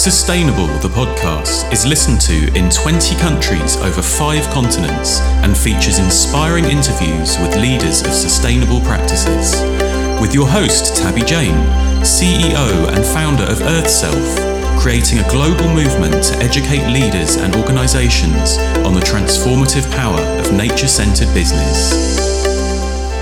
Sustainable, 0.00 0.66
the 0.78 0.88
podcast, 0.88 1.70
is 1.70 1.84
listened 1.84 2.22
to 2.22 2.48
in 2.56 2.70
20 2.70 3.14
countries 3.16 3.76
over 3.76 4.00
five 4.00 4.42
continents 4.48 5.20
and 5.44 5.54
features 5.54 5.98
inspiring 5.98 6.64
interviews 6.64 7.38
with 7.38 7.54
leaders 7.56 8.00
of 8.00 8.14
sustainable 8.14 8.80
practices. 8.80 9.60
With 10.18 10.32
your 10.32 10.48
host, 10.48 10.96
Tabby 10.96 11.20
Jayne, 11.20 11.66
CEO 12.00 12.88
and 12.88 13.04
founder 13.04 13.42
of 13.42 13.58
EarthSelf, 13.58 14.80
creating 14.80 15.18
a 15.18 15.28
global 15.28 15.68
movement 15.68 16.24
to 16.24 16.36
educate 16.36 16.90
leaders 16.90 17.36
and 17.36 17.54
organizations 17.54 18.56
on 18.86 18.94
the 18.94 19.04
transformative 19.04 19.84
power 19.94 20.20
of 20.40 20.50
nature 20.54 20.88
centered 20.88 21.28
business. 21.34 21.92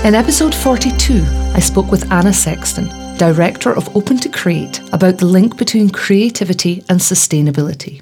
In 0.05 0.15
episode 0.15 0.55
42, 0.55 1.25
I 1.53 1.59
spoke 1.59 1.91
with 1.91 2.09
Anna 2.09 2.31
Sexton 2.31 2.98
director 3.19 3.75
of 3.75 3.93
Open 3.97 4.17
to 4.19 4.29
Create, 4.29 4.79
about 4.93 5.17
the 5.17 5.25
link 5.25 5.57
between 5.57 5.89
creativity 5.89 6.85
and 6.87 7.01
sustainability. 7.01 8.01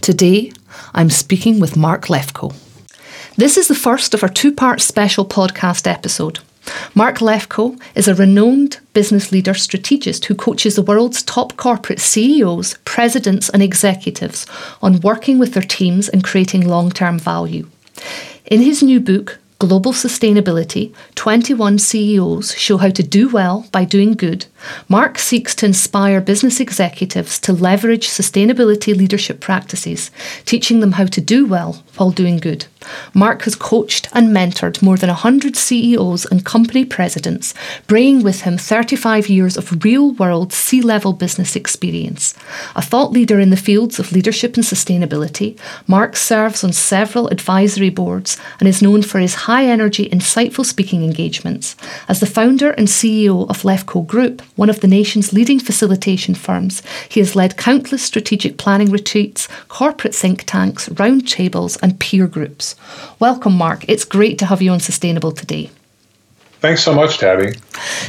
Today, 0.00 0.52
I'm 0.94 1.10
speaking 1.10 1.60
with 1.60 1.76
Mark 1.76 2.06
Lefko. 2.06 2.54
This 3.36 3.58
is 3.58 3.68
the 3.68 3.74
first 3.74 4.14
of 4.14 4.22
our 4.22 4.28
two 4.30 4.50
part 4.50 4.80
special 4.80 5.26
podcast 5.26 5.86
episode. 5.86 6.38
Mark 6.94 7.18
Lefko 7.18 7.78
is 7.94 8.08
a 8.08 8.14
renowned 8.14 8.80
business 8.94 9.30
leader 9.32 9.52
strategist 9.52 10.24
who 10.24 10.34
coaches 10.34 10.76
the 10.76 10.82
world's 10.82 11.22
top 11.22 11.58
corporate 11.58 12.00
CEOs, 12.00 12.78
presidents, 12.86 13.50
and 13.50 13.62
executives 13.62 14.46
on 14.80 15.00
working 15.00 15.38
with 15.38 15.52
their 15.52 15.62
teams 15.62 16.08
and 16.08 16.24
creating 16.24 16.66
long 16.66 16.90
term 16.90 17.18
value. 17.18 17.68
In 18.46 18.62
his 18.62 18.82
new 18.82 18.98
book, 18.98 19.40
Global 19.60 19.92
Sustainability 19.92 20.94
21 21.16 21.80
CEOs 21.80 22.54
Show 22.54 22.76
How 22.76 22.90
to 22.90 23.02
Do 23.02 23.28
Well 23.28 23.66
by 23.72 23.84
Doing 23.84 24.12
Good, 24.12 24.46
Mark 24.88 25.18
seeks 25.18 25.52
to 25.56 25.66
inspire 25.66 26.20
business 26.20 26.60
executives 26.60 27.40
to 27.40 27.52
leverage 27.52 28.06
sustainability 28.06 28.96
leadership 28.96 29.40
practices, 29.40 30.12
teaching 30.44 30.78
them 30.78 30.92
how 30.92 31.06
to 31.06 31.20
do 31.20 31.44
well 31.44 31.82
while 31.96 32.12
doing 32.12 32.36
good. 32.36 32.66
Mark 33.14 33.42
has 33.42 33.54
coached 33.54 34.08
and 34.12 34.28
mentored 34.28 34.82
more 34.82 34.96
than 34.96 35.08
100 35.08 35.56
CEOs 35.56 36.24
and 36.26 36.44
company 36.44 36.84
presidents, 36.84 37.54
bringing 37.86 38.22
with 38.22 38.42
him 38.42 38.56
35 38.58 39.28
years 39.28 39.56
of 39.56 39.84
real 39.84 40.12
world 40.12 40.52
C 40.52 40.80
level 40.80 41.12
business 41.12 41.56
experience. 41.56 42.34
A 42.76 42.82
thought 42.82 43.12
leader 43.12 43.40
in 43.40 43.50
the 43.50 43.56
fields 43.56 43.98
of 43.98 44.12
leadership 44.12 44.56
and 44.56 44.64
sustainability, 44.64 45.58
Mark 45.86 46.16
serves 46.16 46.62
on 46.62 46.72
several 46.72 47.28
advisory 47.28 47.90
boards 47.90 48.36
and 48.60 48.68
is 48.68 48.82
known 48.82 49.02
for 49.02 49.18
his 49.18 49.34
high 49.46 49.64
energy, 49.64 50.08
insightful 50.08 50.64
speaking 50.64 51.02
engagements. 51.02 51.76
As 52.08 52.20
the 52.20 52.26
founder 52.26 52.70
and 52.70 52.88
CEO 52.88 53.48
of 53.48 53.62
Lefko 53.62 54.06
Group, 54.06 54.42
one 54.56 54.70
of 54.70 54.80
the 54.80 54.88
nation's 54.88 55.32
leading 55.32 55.58
facilitation 55.58 56.34
firms, 56.34 56.82
he 57.08 57.20
has 57.20 57.36
led 57.36 57.56
countless 57.56 58.02
strategic 58.02 58.58
planning 58.58 58.90
retreats, 58.90 59.48
corporate 59.68 60.14
think 60.14 60.44
tanks, 60.44 60.88
roundtables, 60.90 61.78
and 61.82 61.98
peer 61.98 62.26
groups. 62.26 62.67
Welcome, 63.18 63.54
Mark. 63.54 63.84
It's 63.88 64.04
great 64.04 64.38
to 64.38 64.46
have 64.46 64.62
you 64.62 64.70
on 64.70 64.80
Sustainable 64.80 65.32
today. 65.32 65.70
Thanks 66.60 66.82
so 66.82 66.92
much, 66.92 67.18
Tabby. 67.18 67.52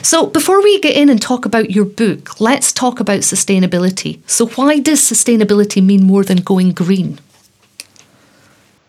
So, 0.02 0.26
before 0.26 0.64
we 0.64 0.80
get 0.80 0.96
in 0.96 1.10
and 1.10 1.22
talk 1.22 1.46
about 1.46 1.70
your 1.70 1.86
book, 1.86 2.40
let's 2.40 2.72
talk 2.72 3.00
about 3.00 3.20
sustainability. 3.20 4.20
So, 4.26 4.48
why 4.48 4.80
does 4.80 5.00
sustainability 5.00 5.86
mean 5.86 6.04
more 6.04 6.24
than 6.24 6.38
going 6.38 6.72
green? 6.72 7.20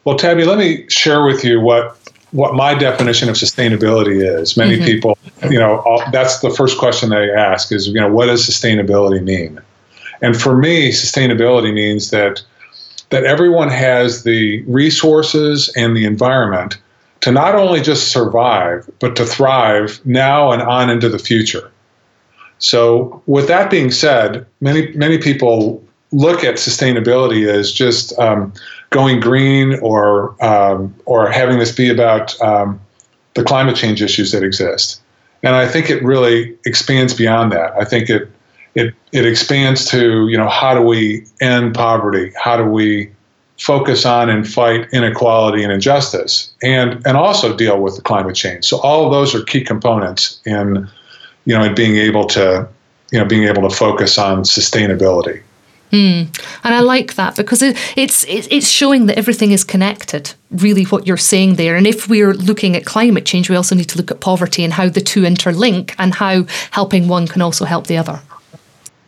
Well, 0.04 0.16
Tabby, 0.16 0.44
let 0.44 0.56
me 0.56 0.88
share 0.88 1.24
with 1.24 1.44
you 1.44 1.60
what 1.60 1.98
what 2.32 2.54
my 2.54 2.74
definition 2.74 3.28
of 3.28 3.34
sustainability 3.34 4.22
is. 4.22 4.56
Many 4.56 4.76
mm-hmm. 4.76 4.84
people, 4.84 5.18
you 5.50 5.58
know, 5.58 5.80
all, 5.80 6.02
that's 6.12 6.40
the 6.40 6.50
first 6.50 6.78
question 6.78 7.10
they 7.10 7.30
ask 7.30 7.72
is, 7.72 7.88
you 7.88 7.94
know, 7.94 8.10
what 8.10 8.26
does 8.26 8.48
sustainability 8.48 9.22
mean? 9.22 9.60
And 10.22 10.40
for 10.40 10.56
me, 10.56 10.90
sustainability 10.90 11.74
means 11.74 12.10
that 12.10 12.42
that 13.10 13.24
everyone 13.24 13.68
has 13.68 14.22
the 14.22 14.62
resources 14.62 15.68
and 15.76 15.96
the 15.96 16.04
environment 16.04 16.78
to 17.20 17.30
not 17.30 17.54
only 17.54 17.80
just 17.80 18.10
survive, 18.10 18.88
but 18.98 19.14
to 19.16 19.26
thrive 19.26 20.00
now 20.04 20.52
and 20.52 20.62
on 20.62 20.88
into 20.88 21.08
the 21.08 21.18
future. 21.18 21.70
So, 22.58 23.22
with 23.26 23.48
that 23.48 23.70
being 23.70 23.90
said, 23.90 24.46
many 24.60 24.92
many 24.92 25.18
people 25.18 25.82
look 26.12 26.44
at 26.44 26.56
sustainability 26.56 27.46
as 27.46 27.72
just 27.72 28.18
um, 28.18 28.52
going 28.90 29.20
green 29.20 29.78
or 29.80 30.36
um, 30.44 30.94
or 31.06 31.30
having 31.30 31.58
this 31.58 31.72
be 31.72 31.88
about 31.88 32.40
um, 32.40 32.80
the 33.34 33.44
climate 33.44 33.76
change 33.76 34.02
issues 34.02 34.32
that 34.32 34.42
exist. 34.42 35.00
And 35.42 35.54
I 35.54 35.66
think 35.66 35.88
it 35.88 36.02
really 36.02 36.56
expands 36.66 37.14
beyond 37.14 37.52
that. 37.52 37.72
I 37.72 37.84
think 37.84 38.10
it 38.10 38.30
it 38.74 38.94
it 39.12 39.26
expands 39.26 39.86
to 39.90 40.28
you 40.28 40.36
know 40.36 40.48
how 40.48 40.74
do 40.74 40.82
we 40.82 41.26
end 41.40 41.74
poverty? 41.74 42.32
How 42.36 42.56
do 42.56 42.64
we 42.64 43.10
focus 43.58 44.06
on 44.06 44.30
and 44.30 44.48
fight 44.48 44.88
inequality 44.92 45.62
and 45.62 45.72
injustice, 45.72 46.52
and 46.62 47.04
and 47.06 47.16
also 47.16 47.56
deal 47.56 47.80
with 47.80 47.96
the 47.96 48.02
climate 48.02 48.36
change. 48.36 48.64
So 48.64 48.78
all 48.80 49.06
of 49.06 49.12
those 49.12 49.34
are 49.34 49.42
key 49.42 49.62
components 49.62 50.40
in 50.46 50.88
you 51.44 51.56
know 51.56 51.64
in 51.64 51.74
being 51.74 51.96
able 51.96 52.24
to 52.28 52.68
you 53.12 53.18
know 53.18 53.24
being 53.24 53.44
able 53.44 53.68
to 53.68 53.74
focus 53.74 54.18
on 54.18 54.42
sustainability. 54.42 55.42
Mm. 55.92 56.28
And 56.62 56.74
I 56.74 56.80
like 56.80 57.14
that 57.14 57.34
because 57.34 57.62
it, 57.62 57.76
it's 57.96 58.24
it's 58.28 58.68
showing 58.68 59.06
that 59.06 59.18
everything 59.18 59.50
is 59.50 59.64
connected. 59.64 60.32
Really, 60.50 60.84
what 60.84 61.06
you're 61.06 61.16
saying 61.16 61.56
there. 61.56 61.76
And 61.76 61.86
if 61.86 62.08
we're 62.08 62.34
looking 62.34 62.76
at 62.76 62.84
climate 62.84 63.26
change, 63.26 63.50
we 63.50 63.56
also 63.56 63.74
need 63.74 63.88
to 63.88 63.98
look 63.98 64.10
at 64.10 64.20
poverty 64.20 64.62
and 64.62 64.72
how 64.72 64.88
the 64.88 65.00
two 65.00 65.22
interlink, 65.22 65.94
and 65.98 66.14
how 66.14 66.44
helping 66.70 67.08
one 67.08 67.26
can 67.26 67.42
also 67.42 67.64
help 67.64 67.88
the 67.88 67.96
other. 67.96 68.20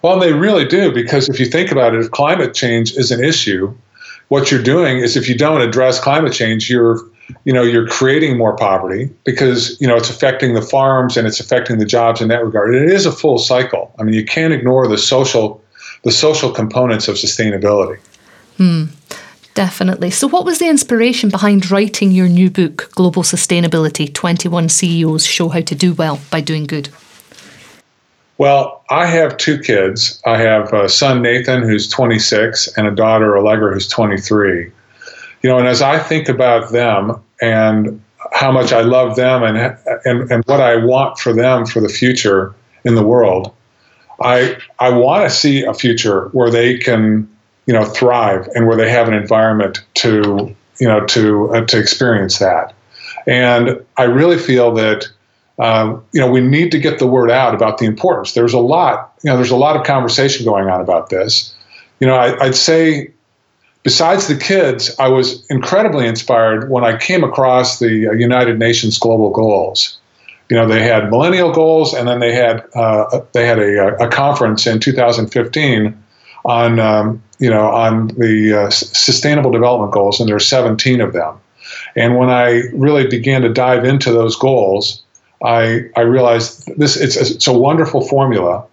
Well, 0.03 0.19
they 0.19 0.33
really 0.33 0.65
do 0.65 0.93
because 0.93 1.29
if 1.29 1.39
you 1.39 1.47
think 1.47 1.71
about 1.71 1.95
it, 1.95 2.01
if 2.01 2.11
climate 2.11 2.55
change 2.55 2.93
is 2.93 3.11
an 3.11 3.23
issue, 3.23 3.75
what 4.29 4.51
you're 4.51 4.63
doing 4.63 4.99
is 4.99 5.17
if 5.17 5.29
you 5.29 5.37
don't 5.37 5.61
address 5.61 6.01
climate 6.01 6.33
change, 6.33 6.69
you're 6.69 7.01
you 7.45 7.53
know 7.53 7.63
you're 7.63 7.87
creating 7.87 8.37
more 8.37 8.57
poverty 8.57 9.09
because 9.25 9.81
you 9.81 9.87
know 9.87 9.97
it's 9.97 10.11
affecting 10.11 10.55
the 10.55 10.63
farms 10.63 11.17
and 11.17 11.27
it's 11.27 11.39
affecting 11.39 11.79
the 11.79 11.85
jobs 11.85 12.21
in 12.21 12.29
that 12.29 12.45
regard. 12.45 12.75
And 12.75 12.89
it 12.89 12.93
is 12.93 13.07
a 13.07 13.13
full 13.13 13.39
cycle. 13.39 13.95
I 13.99 14.03
mean, 14.03 14.15
you 14.15 14.25
can't 14.25 14.53
ignore 14.53 14.89
the 14.89 14.99
social 14.99 15.63
the 16.03 16.11
social 16.11 16.51
components 16.51 17.09
of 17.09 17.17
sustainability. 17.17 17.99
Hmm. 18.57 18.85
Definitely. 19.55 20.11
So, 20.11 20.27
what 20.27 20.47
was 20.47 20.59
the 20.59 20.69
inspiration 20.69 21.29
behind 21.29 21.71
writing 21.71 22.11
your 22.11 22.29
new 22.29 22.51
book, 22.51 22.91
Global 22.95 23.23
Sustainability 23.23 24.13
21 24.13 24.71
CEOs 24.71 25.27
Show 25.27 25.51
How 25.51 25.61
to 25.61 25.75
Do 25.75 25.93
Well 25.93 26.21
by 26.31 26.41
Doing 26.41 26.65
Good? 26.65 26.89
Well, 28.43 28.83
I 28.91 29.07
have 29.07 29.37
two 29.37 29.57
kids. 29.57 30.21
I 30.27 30.37
have 30.37 30.73
a 30.73 30.89
son, 30.89 31.23
Nathan, 31.23 31.63
who's 31.63 31.89
26, 31.89 32.77
and 32.77 32.89
a 32.89 32.91
daughter, 32.91 33.39
Allegra, 33.39 33.73
who's 33.73 33.87
23. 33.87 34.65
You 35.43 35.49
know, 35.49 35.59
and 35.59 35.69
as 35.69 35.81
I 35.81 36.01
think 36.01 36.29
about 36.29 36.73
them 36.73 37.23
and 37.41 38.03
how 38.33 38.51
much 38.51 38.73
I 38.73 38.81
love 38.81 39.15
them 39.15 39.45
and, 39.45 39.79
and, 40.05 40.29
and 40.29 40.45
what 40.47 40.61
I 40.61 40.75
want 40.75 41.19
for 41.19 41.33
them 41.33 41.67
for 41.67 41.79
the 41.79 41.89
future 41.89 42.53
in 42.83 42.97
the 42.97 43.07
world, 43.07 43.55
I 44.21 44.59
I 44.81 44.91
want 44.91 45.23
to 45.23 45.31
see 45.31 45.63
a 45.63 45.73
future 45.73 46.29
where 46.31 46.51
they 46.51 46.79
can 46.79 47.31
you 47.67 47.73
know 47.73 47.85
thrive 47.85 48.49
and 48.57 48.67
where 48.67 48.77
they 48.77 48.91
have 48.91 49.07
an 49.07 49.15
environment 49.15 49.85
to 50.03 50.53
you 50.81 50.89
know 50.89 51.07
to 51.07 51.55
uh, 51.55 51.65
to 51.67 51.79
experience 51.79 52.41
that. 52.41 52.75
And 53.25 53.87
I 53.99 54.03
really 54.03 54.37
feel 54.37 54.75
that 54.75 55.07
um, 55.59 56.05
you 56.13 56.21
know 56.21 56.31
we 56.31 56.41
need 56.41 56.71
to 56.73 56.79
get 56.79 56.99
the 56.99 57.07
word 57.07 57.31
out 57.31 57.55
about 57.55 57.79
the 57.79 57.87
importance. 57.87 58.33
There's 58.33 58.55
a 58.55 58.59
lot 58.59 59.13
you 59.23 59.31
know 59.31 59.37
there's 59.37 59.51
a 59.51 59.57
lot 59.57 59.77
of 59.77 59.85
conversation 59.85 60.45
going 60.45 60.69
on 60.69 60.81
about 60.81 61.11
this. 61.11 61.55
You 62.01 62.07
know 62.07 62.15
I, 62.15 62.47
I'd 62.47 62.55
say 62.55 63.13
besides 63.83 64.29
the 64.29 64.37
kids, 64.37 64.95
I 64.99 65.09
was 65.09 65.45
incredibly 65.51 66.07
inspired 66.07 66.71
when 66.71 66.85
I 66.85 66.97
came 66.97 67.25
across 67.25 67.79
the 67.79 68.09
uh, 68.09 68.13
United 68.13 68.59
Nations 68.59 68.99
Global 68.99 69.31
Goals 69.31 69.99
you 70.53 70.59
know 70.59 70.69
they 70.69 70.83
had 70.83 71.11
millennial 71.11 71.51
goals 71.51 71.95
and 71.95 72.07
then 72.07 72.21
they 72.21 72.35
had 72.35 72.63
uh, 72.75 73.21
they 73.33 73.47
had 73.47 73.59
a, 73.59 73.97
a, 74.05 74.09
conference 74.09 74.67
in 74.67 74.79
2015 74.81 75.97
on 76.45 76.79
um, 76.79 77.23
you 77.39 77.49
know 77.49 77.71
on 77.71 78.09
the 78.09 78.65
uh, 78.65 78.71
sustainable 78.71 79.51
development 79.51 79.93
goals 79.93 80.21
and 80.21 80.29
there 80.29 80.37
are 80.37 80.41
17 80.41 81.01
of 81.01 81.15
them 81.15 81.41
and 81.97 82.19
when 82.19 82.29
i 82.29 82.65
really 82.75 83.07
began 83.07 83.41
to 83.41 83.49
dive 83.49 83.87
into 83.87 84.13
those 84.13 84.37
goals 84.37 85.03
i 85.45 85.89
i 85.97 86.01
realized 86.01 86.71
this 86.79 86.97
it's, 86.97 87.17
it's 87.17 87.47
a 87.47 87.53
wonderful 87.53 88.07
formula 88.07 88.65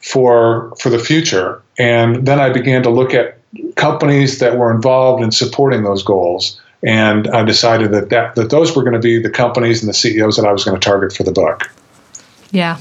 for 0.00 0.72
for 0.80 0.90
the 0.90 0.98
future 0.98 1.62
and 1.78 2.26
then 2.26 2.40
i 2.40 2.48
began 2.48 2.82
to 2.82 2.90
look 2.90 3.14
at 3.14 3.38
companies 3.76 4.38
that 4.38 4.56
were 4.56 4.74
involved 4.74 5.22
in 5.22 5.30
supporting 5.30 5.82
those 5.82 6.02
goals 6.02 6.60
and 6.84 7.28
I 7.28 7.44
decided 7.44 7.92
that, 7.92 8.08
that 8.10 8.34
that 8.34 8.50
those 8.50 8.74
were 8.74 8.82
going 8.82 8.94
to 8.94 8.98
be 8.98 9.18
the 9.18 9.30
companies 9.30 9.82
and 9.82 9.88
the 9.88 9.94
CEOs 9.94 10.36
that 10.36 10.44
I 10.44 10.52
was 10.52 10.64
going 10.64 10.78
to 10.78 10.84
target 10.84 11.12
for 11.12 11.22
the 11.22 11.32
book. 11.32 11.70
Yeah. 12.50 12.78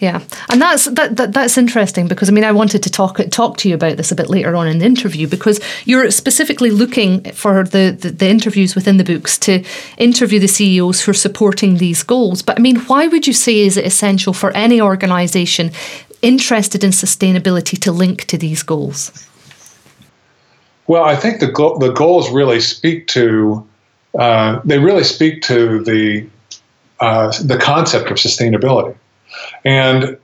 Yeah, 0.00 0.22
and 0.48 0.62
that's 0.62 0.86
that, 0.86 1.16
that, 1.18 1.34
that's 1.34 1.58
interesting 1.58 2.08
because 2.08 2.30
I 2.30 2.32
mean 2.32 2.44
I 2.44 2.52
wanted 2.52 2.82
to 2.84 2.90
talk 2.90 3.20
talk 3.30 3.58
to 3.58 3.68
you 3.68 3.74
about 3.74 3.98
this 3.98 4.10
a 4.10 4.14
bit 4.14 4.30
later 4.30 4.56
on 4.56 4.66
in 4.66 4.78
the 4.78 4.86
interview 4.86 5.26
because 5.26 5.60
you're 5.84 6.10
specifically 6.10 6.70
looking 6.70 7.22
for 7.32 7.64
the, 7.64 7.96
the, 8.00 8.10
the 8.10 8.28
interviews 8.28 8.74
within 8.74 8.96
the 8.96 9.04
books 9.04 9.36
to 9.40 9.62
interview 9.98 10.40
the 10.40 10.48
CEOs 10.48 11.02
who 11.02 11.10
are 11.10 11.14
supporting 11.14 11.76
these 11.76 12.02
goals. 12.02 12.40
But 12.40 12.58
I 12.58 12.62
mean, 12.62 12.76
why 12.86 13.08
would 13.08 13.26
you 13.26 13.34
say 13.34 13.58
is 13.58 13.76
it 13.76 13.84
essential 13.84 14.32
for 14.32 14.50
any 14.52 14.80
organisation 14.80 15.70
interested 16.22 16.82
in 16.82 16.90
sustainability 16.92 17.78
to 17.80 17.92
link 17.92 18.24
to 18.24 18.38
these 18.38 18.62
goals? 18.62 19.26
Well, 20.86 21.04
I 21.04 21.14
think 21.14 21.40
the 21.40 21.52
go- 21.52 21.78
the 21.78 21.92
goals 21.92 22.30
really 22.30 22.60
speak 22.60 23.06
to 23.08 23.68
uh, 24.18 24.60
they 24.64 24.78
really 24.78 25.04
speak 25.04 25.42
to 25.42 25.84
the 25.84 26.26
uh, 27.00 27.32
the 27.44 27.58
concept 27.58 28.10
of 28.10 28.16
sustainability, 28.16 28.94
and 29.64 30.18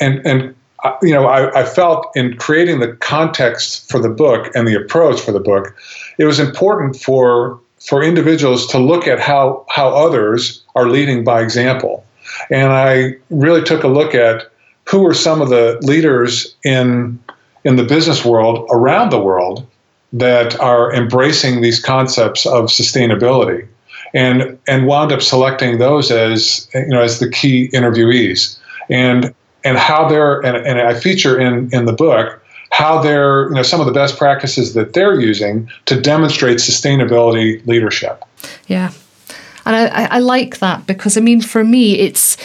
and 0.00 0.24
and 0.26 0.54
uh, 0.84 0.92
you 1.02 1.12
know 1.12 1.26
I, 1.26 1.60
I 1.60 1.64
felt 1.64 2.06
in 2.14 2.36
creating 2.36 2.80
the 2.80 2.92
context 2.94 3.88
for 3.90 3.98
the 3.98 4.08
book 4.08 4.50
and 4.54 4.66
the 4.66 4.74
approach 4.74 5.20
for 5.20 5.32
the 5.32 5.40
book, 5.40 5.74
it 6.18 6.24
was 6.24 6.38
important 6.38 6.96
for 6.96 7.60
for 7.80 8.02
individuals 8.02 8.66
to 8.68 8.78
look 8.78 9.06
at 9.06 9.20
how 9.20 9.64
how 9.68 9.88
others 9.88 10.62
are 10.74 10.88
leading 10.88 11.24
by 11.24 11.40
example, 11.40 12.04
and 12.50 12.72
I 12.72 13.16
really 13.30 13.62
took 13.62 13.82
a 13.84 13.88
look 13.88 14.14
at 14.14 14.50
who 14.88 15.06
are 15.06 15.14
some 15.14 15.42
of 15.42 15.48
the 15.48 15.78
leaders 15.82 16.54
in 16.64 17.18
in 17.64 17.76
the 17.76 17.84
business 17.84 18.24
world 18.24 18.66
around 18.70 19.10
the 19.10 19.20
world 19.20 19.66
that 20.12 20.58
are 20.58 20.92
embracing 20.94 21.60
these 21.60 21.80
concepts 21.80 22.46
of 22.46 22.66
sustainability 22.66 23.68
and 24.14 24.58
and 24.66 24.86
wound 24.86 25.12
up 25.12 25.22
selecting 25.22 25.78
those 25.78 26.10
as 26.10 26.68
you 26.74 26.88
know 26.88 27.02
as 27.02 27.18
the 27.18 27.30
key 27.30 27.68
interviewees 27.72 28.58
and 28.88 29.34
and 29.64 29.78
how 29.78 30.08
they're 30.08 30.40
and, 30.40 30.56
and 30.56 30.80
I 30.80 30.94
feature 30.94 31.38
in 31.38 31.68
in 31.72 31.84
the 31.84 31.92
book 31.92 32.42
how 32.70 33.00
they're 33.00 33.48
you 33.48 33.54
know 33.54 33.62
some 33.62 33.80
of 33.80 33.86
the 33.86 33.92
best 33.92 34.18
practices 34.18 34.74
that 34.74 34.94
they're 34.94 35.18
using 35.20 35.70
to 35.86 36.00
demonstrate 36.00 36.58
sustainability 36.58 37.66
leadership. 37.66 38.24
Yeah. 38.66 38.92
And 39.64 39.76
I, 39.76 40.04
I 40.06 40.18
like 40.20 40.58
that 40.60 40.86
because 40.86 41.16
I 41.16 41.20
mean 41.20 41.40
for 41.40 41.64
me 41.64 41.98
it's 41.98 42.36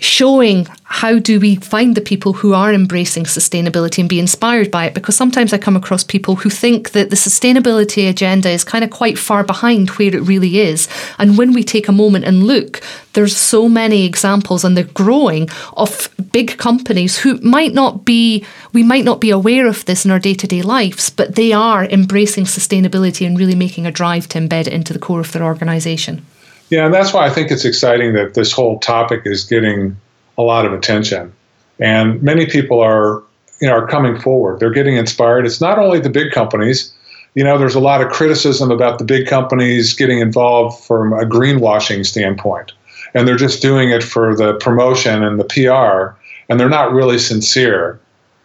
showing 0.00 0.66
how 0.84 1.18
do 1.18 1.38
we 1.38 1.56
find 1.56 1.94
the 1.94 2.00
people 2.00 2.32
who 2.32 2.54
are 2.54 2.72
embracing 2.72 3.24
sustainability 3.24 3.98
and 3.98 4.08
be 4.08 4.18
inspired 4.18 4.70
by 4.70 4.86
it 4.86 4.94
because 4.94 5.14
sometimes 5.14 5.52
I 5.52 5.58
come 5.58 5.76
across 5.76 6.02
people 6.02 6.36
who 6.36 6.48
think 6.48 6.92
that 6.92 7.10
the 7.10 7.16
sustainability 7.16 8.08
agenda 8.08 8.48
is 8.48 8.64
kind 8.64 8.82
of 8.82 8.90
quite 8.90 9.18
far 9.18 9.44
behind 9.44 9.90
where 9.90 10.14
it 10.14 10.22
really 10.22 10.58
is 10.58 10.88
and 11.18 11.36
when 11.36 11.52
we 11.52 11.62
take 11.62 11.86
a 11.86 11.92
moment 11.92 12.24
and 12.24 12.44
look 12.44 12.80
there's 13.12 13.36
so 13.36 13.68
many 13.68 14.06
examples 14.06 14.64
and 14.64 14.74
they're 14.74 14.84
growing 14.84 15.48
of 15.76 16.08
big 16.32 16.56
companies 16.56 17.18
who 17.18 17.36
might 17.42 17.74
not 17.74 18.04
be 18.06 18.44
we 18.72 18.82
might 18.82 19.04
not 19.04 19.20
be 19.20 19.30
aware 19.30 19.66
of 19.66 19.84
this 19.84 20.06
in 20.06 20.10
our 20.10 20.18
day-to-day 20.18 20.62
lives 20.62 21.10
but 21.10 21.34
they 21.34 21.52
are 21.52 21.84
embracing 21.84 22.44
sustainability 22.44 23.26
and 23.26 23.38
really 23.38 23.54
making 23.54 23.86
a 23.86 23.92
drive 23.92 24.26
to 24.26 24.38
embed 24.38 24.66
it 24.66 24.72
into 24.72 24.92
the 24.92 24.98
core 24.98 25.20
of 25.20 25.32
their 25.32 25.44
organization. 25.44 26.24
Yeah, 26.70 26.84
and 26.84 26.94
that's 26.94 27.12
why 27.12 27.26
I 27.26 27.30
think 27.30 27.50
it's 27.50 27.64
exciting 27.64 28.14
that 28.14 28.34
this 28.34 28.52
whole 28.52 28.78
topic 28.78 29.22
is 29.24 29.44
getting 29.44 29.96
a 30.38 30.42
lot 30.42 30.64
of 30.64 30.72
attention. 30.72 31.32
And 31.80 32.22
many 32.22 32.46
people 32.46 32.80
are, 32.80 33.22
you 33.60 33.68
know, 33.68 33.74
are 33.74 33.86
coming 33.86 34.18
forward. 34.18 34.60
They're 34.60 34.70
getting 34.70 34.96
inspired. 34.96 35.46
It's 35.46 35.60
not 35.60 35.78
only 35.78 35.98
the 35.98 36.10
big 36.10 36.30
companies. 36.32 36.92
You 37.34 37.44
know, 37.44 37.58
there's 37.58 37.74
a 37.74 37.80
lot 37.80 38.00
of 38.00 38.10
criticism 38.10 38.70
about 38.70 38.98
the 38.98 39.04
big 39.04 39.26
companies 39.26 39.94
getting 39.94 40.20
involved 40.20 40.82
from 40.84 41.12
a 41.12 41.24
greenwashing 41.24 42.06
standpoint. 42.06 42.72
And 43.14 43.26
they're 43.26 43.36
just 43.36 43.60
doing 43.60 43.90
it 43.90 44.04
for 44.04 44.36
the 44.36 44.54
promotion 44.54 45.24
and 45.24 45.40
the 45.40 45.44
PR, 45.44 46.16
and 46.48 46.60
they're 46.60 46.68
not 46.68 46.92
really 46.92 47.18
sincere 47.18 47.98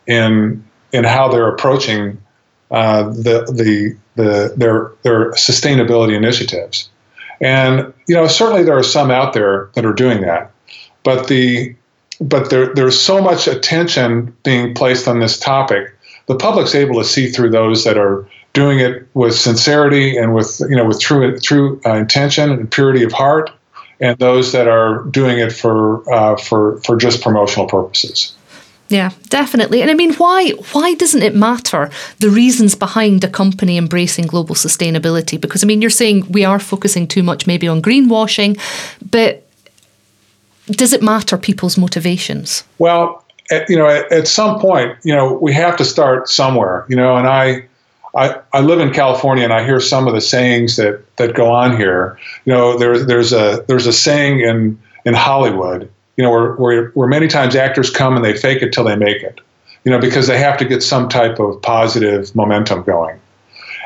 in 0.07 0.63
in 0.91 1.03
how 1.03 1.27
they're 1.27 1.47
approaching 1.47 2.17
uh, 2.71 3.03
the 3.03 3.45
the 3.51 3.95
the 4.15 4.53
their 4.57 4.91
their 5.03 5.31
sustainability 5.31 6.15
initiatives. 6.15 6.89
And 7.41 7.93
you 8.07 8.15
know, 8.15 8.27
certainly 8.27 8.63
there 8.63 8.77
are 8.77 8.83
some 8.83 9.11
out 9.11 9.33
there 9.33 9.69
that 9.75 9.85
are 9.85 9.93
doing 9.93 10.21
that, 10.21 10.51
but 11.03 11.27
the 11.27 11.75
but 12.21 12.49
there, 12.49 12.73
there's 12.73 12.99
so 12.99 13.21
much 13.21 13.47
attention 13.47 14.35
being 14.43 14.73
placed 14.73 15.07
on 15.07 15.19
this 15.19 15.37
topic. 15.37 15.93
The 16.27 16.35
public's 16.35 16.73
able 16.73 16.95
to 16.95 17.05
see 17.05 17.29
through 17.29 17.51
those 17.51 17.83
that 17.83 17.97
are 17.97 18.27
doing 18.53 18.79
it 18.79 19.05
with 19.13 19.35
sincerity 19.35 20.17
and 20.17 20.33
with 20.33 20.59
you 20.61 20.75
know 20.75 20.85
with 20.85 20.99
true 20.99 21.37
true 21.39 21.79
uh, 21.85 21.93
intention 21.93 22.51
and 22.51 22.71
purity 22.71 23.03
of 23.03 23.11
heart, 23.11 23.51
and 23.99 24.17
those 24.17 24.51
that 24.53 24.67
are 24.67 25.03
doing 25.03 25.37
it 25.37 25.51
for 25.51 26.09
uh, 26.11 26.37
for 26.37 26.77
for 26.81 26.95
just 26.95 27.21
promotional 27.21 27.67
purposes. 27.67 28.35
Yeah, 28.89 29.11
definitely. 29.29 29.81
And 29.81 29.89
I 29.89 29.95
mean, 29.95 30.13
why 30.13 30.51
why 30.73 30.93
doesn't 30.93 31.23
it 31.23 31.35
matter 31.35 31.89
the 32.19 32.29
reasons 32.29 32.75
behind 32.75 33.23
a 33.23 33.27
company 33.27 33.77
embracing 33.77 34.27
global 34.27 34.55
sustainability? 34.55 35.41
Because 35.41 35.63
I 35.63 35.67
mean, 35.67 35.81
you're 35.81 35.89
saying 35.89 36.27
we 36.29 36.45
are 36.45 36.59
focusing 36.59 37.07
too 37.07 37.23
much 37.23 37.47
maybe 37.47 37.67
on 37.67 37.81
greenwashing, 37.81 38.59
but 39.11 39.47
does 40.67 40.93
it 40.93 41.01
matter 41.01 41.37
people's 41.37 41.77
motivations? 41.77 42.63
Well, 42.77 43.23
at, 43.51 43.69
you 43.69 43.77
know, 43.77 43.87
at, 43.87 44.11
at 44.11 44.27
some 44.27 44.59
point, 44.59 44.97
you 45.03 45.15
know, 45.15 45.33
we 45.33 45.53
have 45.53 45.77
to 45.77 45.85
start 45.85 46.29
somewhere. 46.29 46.85
You 46.87 46.95
know, 46.95 47.15
and 47.17 47.27
I. 47.27 47.67
I, 48.17 48.39
I 48.53 48.61
live 48.61 48.79
in 48.79 48.93
California 48.93 49.43
and 49.43 49.51
I 49.51 49.65
hear 49.65 49.81
some 49.81 50.07
of 50.07 50.13
the 50.13 50.21
sayings 50.21 50.77
that, 50.77 51.03
that 51.17 51.35
go 51.35 51.51
on 51.51 51.75
here. 51.75 52.17
You 52.45 52.53
know, 52.53 52.77
there's 52.77 53.07
there's 53.07 53.33
a 53.33 53.65
there's 53.67 53.87
a 53.87 53.91
saying 53.91 54.39
in 54.39 54.79
in 55.03 55.13
Hollywood 55.13 55.89
you 56.17 56.23
know, 56.23 56.31
where, 56.31 56.53
where, 56.53 56.89
where 56.89 57.07
many 57.07 57.27
times 57.27 57.55
actors 57.55 57.89
come 57.89 58.15
and 58.15 58.23
they 58.23 58.35
fake 58.35 58.61
it 58.61 58.71
till 58.71 58.83
they 58.83 58.95
make 58.95 59.21
it, 59.21 59.41
you 59.83 59.91
know, 59.91 59.99
because 59.99 60.27
they 60.27 60.37
have 60.37 60.57
to 60.57 60.65
get 60.65 60.81
some 60.81 61.09
type 61.09 61.39
of 61.39 61.61
positive 61.61 62.33
momentum 62.35 62.83
going. 62.83 63.19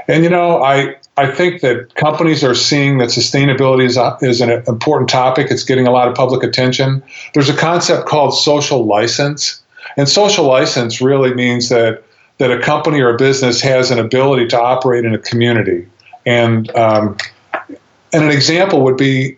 And, 0.08 0.24
you 0.24 0.30
know, 0.30 0.62
I, 0.64 0.96
I 1.18 1.30
think 1.30 1.62
that 1.62 1.94
companies 1.96 2.44
are 2.44 2.56
seeing 2.56 2.98
that 3.00 3.10
sustainability 3.10 3.86
is, 3.86 3.98
a, 3.98 4.18
is 4.22 4.42
an 4.42 4.50
important 4.68 5.10
topic. 5.10 5.48
It's 5.52 5.64
getting 5.64 5.88
a 5.88 5.92
lot 5.92 6.08
of 6.08 6.16
public 6.16 6.44
attention. 6.44 7.04
There's 7.34 7.50
a 7.50 7.56
concept 7.56 8.08
called 8.08 8.34
social 8.34 8.86
license. 8.86 9.62
And 9.98 10.08
social 10.08 10.46
license 10.46 11.02
really 11.02 11.34
means 11.34 11.70
that, 11.70 12.04
that 12.38 12.52
a 12.52 12.60
company 12.60 13.02
or 13.02 13.14
a 13.14 13.18
business 13.18 13.62
has 13.62 13.92
an 13.92 14.00
ability 14.00 14.48
to 14.48 14.60
operate 14.60 15.04
in 15.04 15.14
a 15.14 15.20
community. 15.20 15.88
And, 16.26 16.74
um, 16.76 17.18
and 18.14 18.24
an 18.24 18.32
example 18.32 18.82
would 18.84 18.98
be 18.98 19.38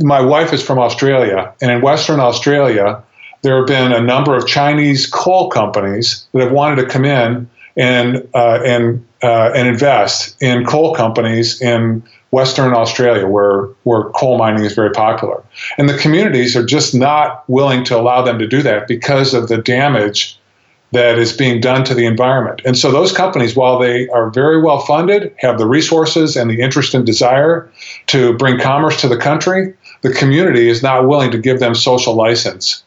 my 0.00 0.20
wife 0.20 0.52
is 0.52 0.62
from 0.62 0.78
Australia, 0.78 1.52
and 1.60 1.70
in 1.70 1.80
Western 1.82 2.20
Australia, 2.20 3.02
there 3.42 3.56
have 3.56 3.66
been 3.66 3.92
a 3.92 4.00
number 4.00 4.36
of 4.36 4.46
Chinese 4.46 5.06
coal 5.06 5.50
companies 5.50 6.26
that 6.32 6.42
have 6.42 6.52
wanted 6.52 6.76
to 6.76 6.86
come 6.86 7.04
in 7.04 7.48
and 7.76 8.28
uh, 8.34 8.60
and 8.64 9.06
uh, 9.22 9.50
and 9.54 9.68
invest 9.68 10.40
in 10.42 10.64
coal 10.64 10.94
companies 10.94 11.60
in 11.60 12.02
Western 12.30 12.74
Australia, 12.74 13.26
where 13.26 13.68
where 13.84 14.04
coal 14.10 14.38
mining 14.38 14.64
is 14.64 14.74
very 14.74 14.90
popular, 14.90 15.42
and 15.78 15.88
the 15.88 15.96
communities 15.98 16.56
are 16.56 16.64
just 16.64 16.94
not 16.94 17.44
willing 17.48 17.84
to 17.84 17.96
allow 17.96 18.22
them 18.22 18.38
to 18.38 18.46
do 18.46 18.62
that 18.62 18.88
because 18.88 19.34
of 19.34 19.48
the 19.48 19.58
damage 19.58 20.38
that 20.92 21.18
is 21.18 21.32
being 21.32 21.60
done 21.60 21.84
to 21.84 21.94
the 21.94 22.04
environment. 22.04 22.60
And 22.64 22.76
so 22.76 22.90
those 22.90 23.12
companies, 23.12 23.54
while 23.54 23.78
they 23.78 24.08
are 24.08 24.28
very 24.30 24.60
well 24.60 24.80
funded, 24.80 25.32
have 25.38 25.56
the 25.58 25.66
resources 25.66 26.36
and 26.36 26.50
the 26.50 26.60
interest 26.60 26.94
and 26.94 27.06
desire 27.06 27.70
to 28.08 28.36
bring 28.36 28.58
commerce 28.58 29.00
to 29.02 29.08
the 29.08 29.16
country, 29.16 29.72
the 30.02 30.12
community 30.12 30.68
is 30.68 30.82
not 30.82 31.06
willing 31.06 31.30
to 31.30 31.38
give 31.38 31.60
them 31.60 31.74
social 31.74 32.14
license 32.14 32.82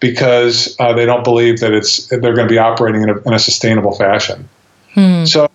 because 0.00 0.74
uh, 0.80 0.92
they 0.92 1.06
don't 1.06 1.24
believe 1.24 1.60
that 1.60 1.72
it's 1.72 2.06
they're 2.08 2.34
going 2.34 2.48
to 2.48 2.52
be 2.52 2.58
operating 2.58 3.02
in 3.02 3.10
a, 3.10 3.18
in 3.22 3.34
a 3.34 3.38
sustainable 3.38 3.94
fashion. 3.94 4.48
Hmm. 4.94 5.24
So 5.24 5.48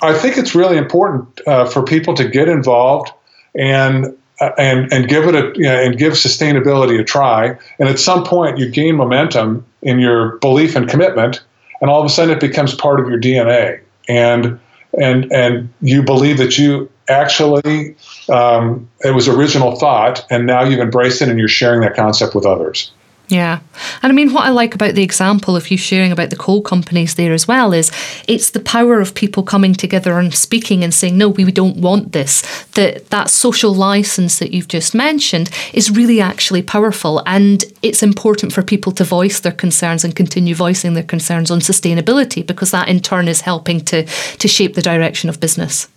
I 0.00 0.12
think 0.12 0.36
it's 0.36 0.54
really 0.54 0.76
important 0.76 1.40
uh, 1.46 1.64
for 1.66 1.82
people 1.82 2.14
to 2.14 2.28
get 2.28 2.48
involved 2.48 3.10
and 3.54 4.16
uh, 4.40 4.50
and 4.58 4.92
and 4.92 5.08
give 5.08 5.26
it 5.26 5.34
a 5.34 5.52
you 5.56 5.64
know, 5.64 5.80
and 5.80 5.98
give 5.98 6.12
sustainability 6.12 7.00
a 7.00 7.04
try. 7.04 7.58
And 7.78 7.88
at 7.88 7.98
some 7.98 8.22
point, 8.22 8.58
you 8.58 8.68
gain 8.68 8.96
momentum 8.96 9.64
in 9.82 9.98
your 9.98 10.36
belief 10.38 10.76
and 10.76 10.88
commitment, 10.88 11.42
and 11.80 11.90
all 11.90 12.00
of 12.00 12.06
a 12.06 12.10
sudden, 12.10 12.34
it 12.34 12.40
becomes 12.40 12.74
part 12.74 13.00
of 13.00 13.08
your 13.08 13.18
DNA. 13.18 13.80
And 14.08 14.60
and 14.98 15.32
and 15.32 15.72
you 15.80 16.02
believe 16.02 16.36
that 16.38 16.58
you 16.58 16.90
actually 17.08 17.96
um, 18.28 18.88
it 19.04 19.14
was 19.14 19.28
original 19.28 19.76
thought, 19.76 20.24
and 20.30 20.46
now 20.46 20.64
you've 20.64 20.80
embraced 20.80 21.22
it 21.22 21.28
and 21.28 21.38
you're 21.38 21.48
sharing 21.48 21.80
that 21.80 21.94
concept 21.94 22.34
with 22.34 22.46
others. 22.46 22.90
Yeah. 23.28 23.58
And 24.02 24.12
I 24.12 24.14
mean, 24.14 24.32
what 24.32 24.44
I 24.44 24.50
like 24.50 24.74
about 24.74 24.94
the 24.94 25.02
example 25.02 25.56
of 25.56 25.70
you 25.70 25.76
sharing 25.76 26.12
about 26.12 26.30
the 26.30 26.36
coal 26.36 26.62
companies 26.62 27.16
there 27.16 27.32
as 27.32 27.48
well 27.48 27.72
is 27.72 27.90
it's 28.28 28.50
the 28.50 28.60
power 28.60 29.00
of 29.00 29.14
people 29.14 29.42
coming 29.42 29.74
together 29.74 30.18
and 30.18 30.32
speaking 30.32 30.84
and 30.84 30.94
saying, 30.94 31.18
no, 31.18 31.28
we 31.28 31.50
don't 31.50 31.78
want 31.78 32.12
this. 32.12 32.42
That 32.72 33.10
that 33.10 33.28
social 33.28 33.74
license 33.74 34.38
that 34.38 34.52
you've 34.52 34.68
just 34.68 34.94
mentioned 34.94 35.50
is 35.72 35.90
really 35.90 36.20
actually 36.20 36.62
powerful. 36.62 37.22
And 37.26 37.64
it's 37.82 38.02
important 38.02 38.52
for 38.52 38.62
people 38.62 38.92
to 38.92 39.04
voice 39.04 39.40
their 39.40 39.52
concerns 39.52 40.04
and 40.04 40.14
continue 40.14 40.54
voicing 40.54 40.94
their 40.94 41.02
concerns 41.02 41.50
on 41.50 41.58
sustainability 41.58 42.46
because 42.46 42.70
that 42.70 42.88
in 42.88 43.00
turn 43.00 43.26
is 43.26 43.40
helping 43.40 43.80
to, 43.86 44.04
to 44.04 44.48
shape 44.48 44.74
the 44.74 44.82
direction 44.82 45.28
of 45.28 45.40
business. 45.40 45.88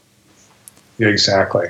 Exactly. 1.00 1.70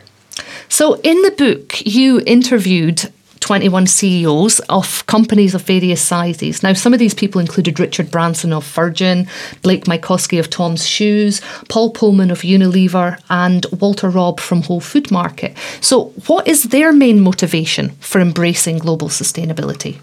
So, 0.68 1.00
in 1.02 1.22
the 1.24 1.32
book, 1.32 1.86
you 1.86 2.22
interviewed 2.26 3.12
21 3.40 3.88
CEOs 3.88 4.60
of 4.70 5.06
companies 5.08 5.56
of 5.56 5.64
various 5.64 6.02
sizes. 6.02 6.62
Now, 6.62 6.74
some 6.74 6.94
of 6.94 7.00
these 7.00 7.14
people 7.14 7.42
included 7.42 7.80
Richard 7.80 8.12
Branson 8.12 8.54
of 8.54 8.66
Virgin, 8.66 9.28
Blake 9.62 9.86
Mycoskie 9.86 10.40
of 10.40 10.50
Tom's 10.50 10.88
Shoes, 10.88 11.42
Paul 11.70 11.94
Polman 11.94 12.32
of 12.32 12.42
Unilever, 12.42 13.20
and 13.30 13.66
Walter 13.80 14.10
Robb 14.10 14.40
from 14.40 14.62
Whole 14.62 14.82
Food 14.82 15.10
Market. 15.12 15.58
So, 15.82 16.06
what 16.28 16.48
is 16.48 16.64
their 16.66 16.92
main 16.92 17.22
motivation 17.22 17.90
for 18.00 18.22
embracing 18.22 18.80
global 18.80 19.10
sustainability? 19.10 20.00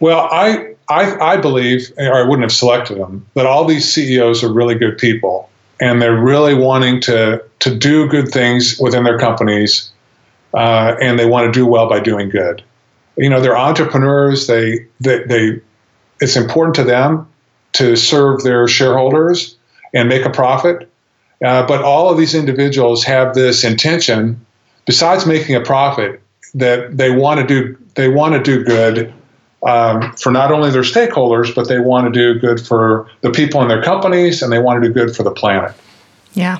Well, 0.00 0.28
I 0.30 0.74
I, 0.88 1.34
I 1.34 1.36
believe, 1.36 1.92
or 1.98 2.14
I 2.14 2.22
wouldn't 2.22 2.42
have 2.42 2.52
selected 2.52 2.98
them, 2.98 3.26
that 3.34 3.44
all 3.44 3.66
these 3.66 3.92
CEOs 3.92 4.42
are 4.42 4.52
really 4.52 4.74
good 4.74 4.96
people 4.96 5.47
and 5.80 6.02
they're 6.02 6.20
really 6.20 6.54
wanting 6.54 7.00
to, 7.02 7.42
to 7.60 7.74
do 7.74 8.08
good 8.08 8.28
things 8.28 8.78
within 8.78 9.04
their 9.04 9.18
companies 9.18 9.92
uh, 10.54 10.96
and 11.00 11.18
they 11.18 11.26
want 11.26 11.46
to 11.46 11.52
do 11.52 11.66
well 11.66 11.88
by 11.88 12.00
doing 12.00 12.28
good. 12.28 12.62
You 13.16 13.28
know, 13.28 13.40
they're 13.40 13.56
entrepreneurs. 13.56 14.46
They, 14.46 14.86
they, 15.00 15.24
they, 15.24 15.60
it's 16.20 16.36
important 16.36 16.74
to 16.76 16.84
them 16.84 17.28
to 17.74 17.96
serve 17.96 18.42
their 18.42 18.66
shareholders 18.66 19.56
and 19.94 20.08
make 20.08 20.24
a 20.24 20.30
profit. 20.30 20.90
Uh, 21.44 21.66
but 21.66 21.82
all 21.82 22.10
of 22.10 22.18
these 22.18 22.34
individuals 22.34 23.04
have 23.04 23.34
this 23.34 23.62
intention, 23.62 24.44
besides 24.86 25.26
making 25.26 25.54
a 25.54 25.60
profit, 25.60 26.20
that 26.54 26.96
they 26.96 27.10
want 27.10 27.38
to 27.40 27.46
do 27.46 27.76
they 27.94 28.08
want 28.08 28.32
to 28.34 28.42
do 28.42 28.64
good 28.64 29.12
um, 29.62 30.12
for 30.14 30.30
not 30.30 30.52
only 30.52 30.70
their 30.70 30.82
stakeholders, 30.82 31.54
but 31.54 31.68
they 31.68 31.80
want 31.80 32.12
to 32.12 32.12
do 32.12 32.38
good 32.38 32.60
for 32.64 33.10
the 33.22 33.30
people 33.30 33.60
in 33.62 33.68
their 33.68 33.82
companies 33.82 34.42
and 34.42 34.52
they 34.52 34.58
want 34.58 34.82
to 34.82 34.88
do 34.88 34.94
good 34.94 35.14
for 35.14 35.22
the 35.22 35.30
planet. 35.30 35.74
Yeah. 36.34 36.58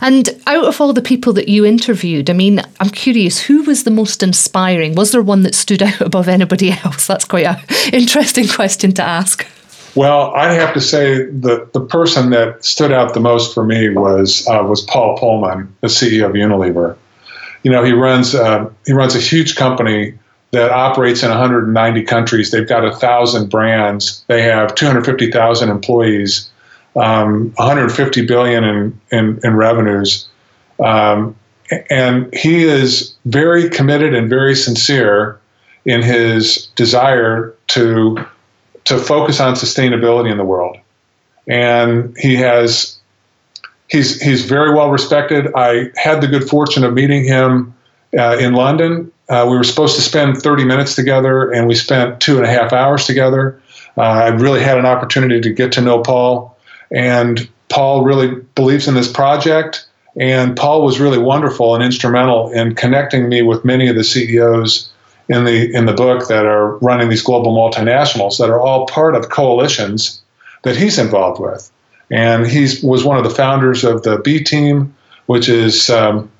And 0.00 0.30
out 0.46 0.64
of 0.64 0.80
all 0.80 0.92
the 0.92 1.02
people 1.02 1.32
that 1.34 1.48
you 1.48 1.66
interviewed, 1.66 2.30
I 2.30 2.32
mean, 2.32 2.62
I'm 2.80 2.90
curious, 2.90 3.40
who 3.40 3.62
was 3.64 3.84
the 3.84 3.90
most 3.90 4.22
inspiring? 4.22 4.94
Was 4.94 5.12
there 5.12 5.22
one 5.22 5.42
that 5.42 5.54
stood 5.54 5.82
out 5.88 6.00
above 6.00 6.28
anybody 6.28 6.70
else? 6.70 7.06
That's 7.06 7.24
quite 7.24 7.46
an 7.46 7.60
interesting 7.92 8.48
question 8.48 8.92
to 8.92 9.02
ask. 9.02 9.46
Well, 9.94 10.32
I 10.34 10.52
have 10.52 10.74
to 10.74 10.80
say 10.80 11.24
the, 11.24 11.68
the 11.72 11.80
person 11.80 12.30
that 12.30 12.64
stood 12.64 12.92
out 12.92 13.14
the 13.14 13.20
most 13.20 13.52
for 13.52 13.64
me 13.64 13.88
was 13.88 14.46
uh, 14.46 14.62
was 14.62 14.82
Paul 14.82 15.18
Polman, 15.18 15.66
the 15.80 15.88
CEO 15.88 16.26
of 16.26 16.32
Unilever. 16.32 16.96
You 17.64 17.72
know, 17.72 17.82
he 17.82 17.92
runs 17.92 18.34
uh, 18.34 18.70
he 18.86 18.92
runs 18.92 19.16
a 19.16 19.18
huge 19.18 19.56
company 19.56 20.16
that 20.50 20.70
operates 20.70 21.22
in 21.22 21.28
190 21.28 22.02
countries. 22.04 22.50
They've 22.50 22.68
got 22.68 22.84
a 22.84 22.94
thousand 22.96 23.50
brands. 23.50 24.24
They 24.28 24.42
have 24.42 24.74
250,000 24.74 25.68
employees, 25.68 26.50
um, 26.96 27.52
150 27.56 28.26
billion 28.26 28.64
in 28.64 29.00
in, 29.10 29.40
in 29.44 29.56
revenues, 29.56 30.26
um, 30.82 31.36
and 31.90 32.32
he 32.34 32.64
is 32.64 33.14
very 33.26 33.68
committed 33.68 34.14
and 34.14 34.30
very 34.30 34.54
sincere 34.54 35.38
in 35.84 36.02
his 36.02 36.68
desire 36.76 37.54
to 37.68 38.18
to 38.84 38.98
focus 38.98 39.38
on 39.40 39.54
sustainability 39.54 40.30
in 40.30 40.38
the 40.38 40.44
world. 40.44 40.78
And 41.46 42.16
he 42.18 42.36
has 42.36 42.98
he's 43.88 44.20
he's 44.20 44.44
very 44.44 44.74
well 44.74 44.90
respected. 44.90 45.52
I 45.54 45.90
had 45.96 46.20
the 46.20 46.26
good 46.26 46.48
fortune 46.48 46.84
of 46.84 46.94
meeting 46.94 47.24
him 47.24 47.74
uh, 48.18 48.36
in 48.38 48.54
London. 48.54 49.12
Uh, 49.28 49.46
we 49.48 49.56
were 49.56 49.64
supposed 49.64 49.94
to 49.96 50.02
spend 50.02 50.38
30 50.38 50.64
minutes 50.64 50.94
together, 50.94 51.50
and 51.50 51.68
we 51.68 51.74
spent 51.74 52.20
two 52.20 52.36
and 52.36 52.46
a 52.46 52.48
half 52.48 52.72
hours 52.72 53.04
together. 53.04 53.60
Uh, 53.96 54.02
I 54.02 54.28
really 54.28 54.62
had 54.62 54.78
an 54.78 54.86
opportunity 54.86 55.40
to 55.40 55.50
get 55.50 55.72
to 55.72 55.80
know 55.80 56.00
Paul, 56.00 56.56
and 56.90 57.48
Paul 57.68 58.04
really 58.04 58.36
believes 58.54 58.88
in 58.88 58.94
this 58.94 59.10
project. 59.10 59.86
And 60.18 60.56
Paul 60.56 60.82
was 60.82 60.98
really 60.98 61.18
wonderful 61.18 61.74
and 61.74 61.84
instrumental 61.84 62.50
in 62.50 62.74
connecting 62.74 63.28
me 63.28 63.42
with 63.42 63.64
many 63.64 63.88
of 63.88 63.94
the 63.94 64.02
CEOs 64.02 64.90
in 65.28 65.44
the 65.44 65.72
in 65.74 65.86
the 65.86 65.92
book 65.92 66.28
that 66.28 66.46
are 66.46 66.76
running 66.78 67.08
these 67.10 67.22
global 67.22 67.54
multinationals 67.54 68.38
that 68.38 68.50
are 68.50 68.60
all 68.60 68.86
part 68.86 69.14
of 69.14 69.28
coalitions 69.28 70.22
that 70.62 70.76
he's 70.76 70.98
involved 70.98 71.40
with, 71.40 71.70
and 72.10 72.46
he 72.46 72.66
was 72.82 73.04
one 73.04 73.18
of 73.18 73.24
the 73.24 73.30
founders 73.30 73.84
of 73.84 74.02
the 74.02 74.18
B 74.18 74.42
Team, 74.42 74.94
which 75.26 75.48
is 75.48 75.90
um, 75.90 76.30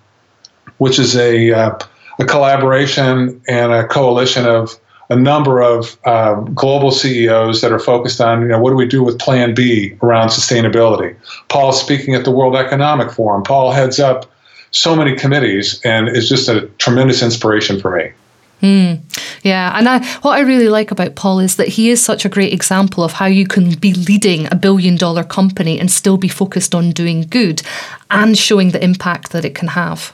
which 0.79 0.99
is 0.99 1.15
a 1.17 1.53
uh, 1.53 1.79
a 2.19 2.25
collaboration 2.25 3.41
and 3.49 3.73
a 3.73 3.87
coalition 3.87 4.47
of 4.47 4.79
a 5.11 5.17
number 5.17 5.61
of 5.63 5.97
uh, 6.05 6.35
global 6.35 6.91
CEOs 6.91 7.61
that 7.63 7.73
are 7.73 7.79
focused 7.79 8.21
on, 8.21 8.43
you 8.43 8.49
know, 8.49 8.61
what 8.61 8.71
do 8.71 8.77
we 8.77 8.87
do 8.87 9.03
with 9.03 9.19
Plan 9.19 9.55
B 9.55 9.97
around 10.03 10.29
sustainability? 10.29 11.17
Paul's 11.49 11.81
speaking 11.81 12.15
at 12.15 12.25
the 12.25 12.31
World 12.31 12.57
Economic 12.57 13.11
Forum. 13.11 13.43
Paul 13.43 13.73
heads 13.73 13.99
up 13.99 14.31
so 14.71 14.95
many 14.95 15.15
committees 15.15 15.81
and 15.85 16.09
is 16.09 16.29
just 16.29 16.49
a 16.49 16.67
tremendous 16.79 17.23
inspiration 17.23 17.81
for 17.81 17.97
me. 17.97 18.13
Mm, 18.61 19.01
yeah, 19.45 19.79
and 19.79 19.89
I, 19.89 20.05
what 20.19 20.33
I 20.33 20.41
really 20.41 20.69
like 20.69 20.91
about 20.91 21.15
Paul 21.15 21.39
is 21.39 21.57
that 21.57 21.69
he 21.69 21.91
is 21.91 22.05
such 22.05 22.25
a 22.25 22.29
great 22.29 22.53
example 22.53 23.05
of 23.05 23.13
how 23.13 23.27
you 23.27 23.47
can 23.47 23.77
be 23.77 23.95
leading 23.95 24.49
a 24.51 24.57
billion 24.57 24.97
dollar 24.97 25.23
company 25.23 25.79
and 25.79 25.91
still 25.91 26.17
be 26.17 26.29
focused 26.29 26.75
on 26.75 26.91
doing 26.91 27.23
good 27.23 27.63
and 28.11 28.37
showing 28.37 28.73
the 28.73 28.83
impact 28.83 29.31
that 29.31 29.45
it 29.45 29.55
can 29.55 29.69
have. 29.69 30.13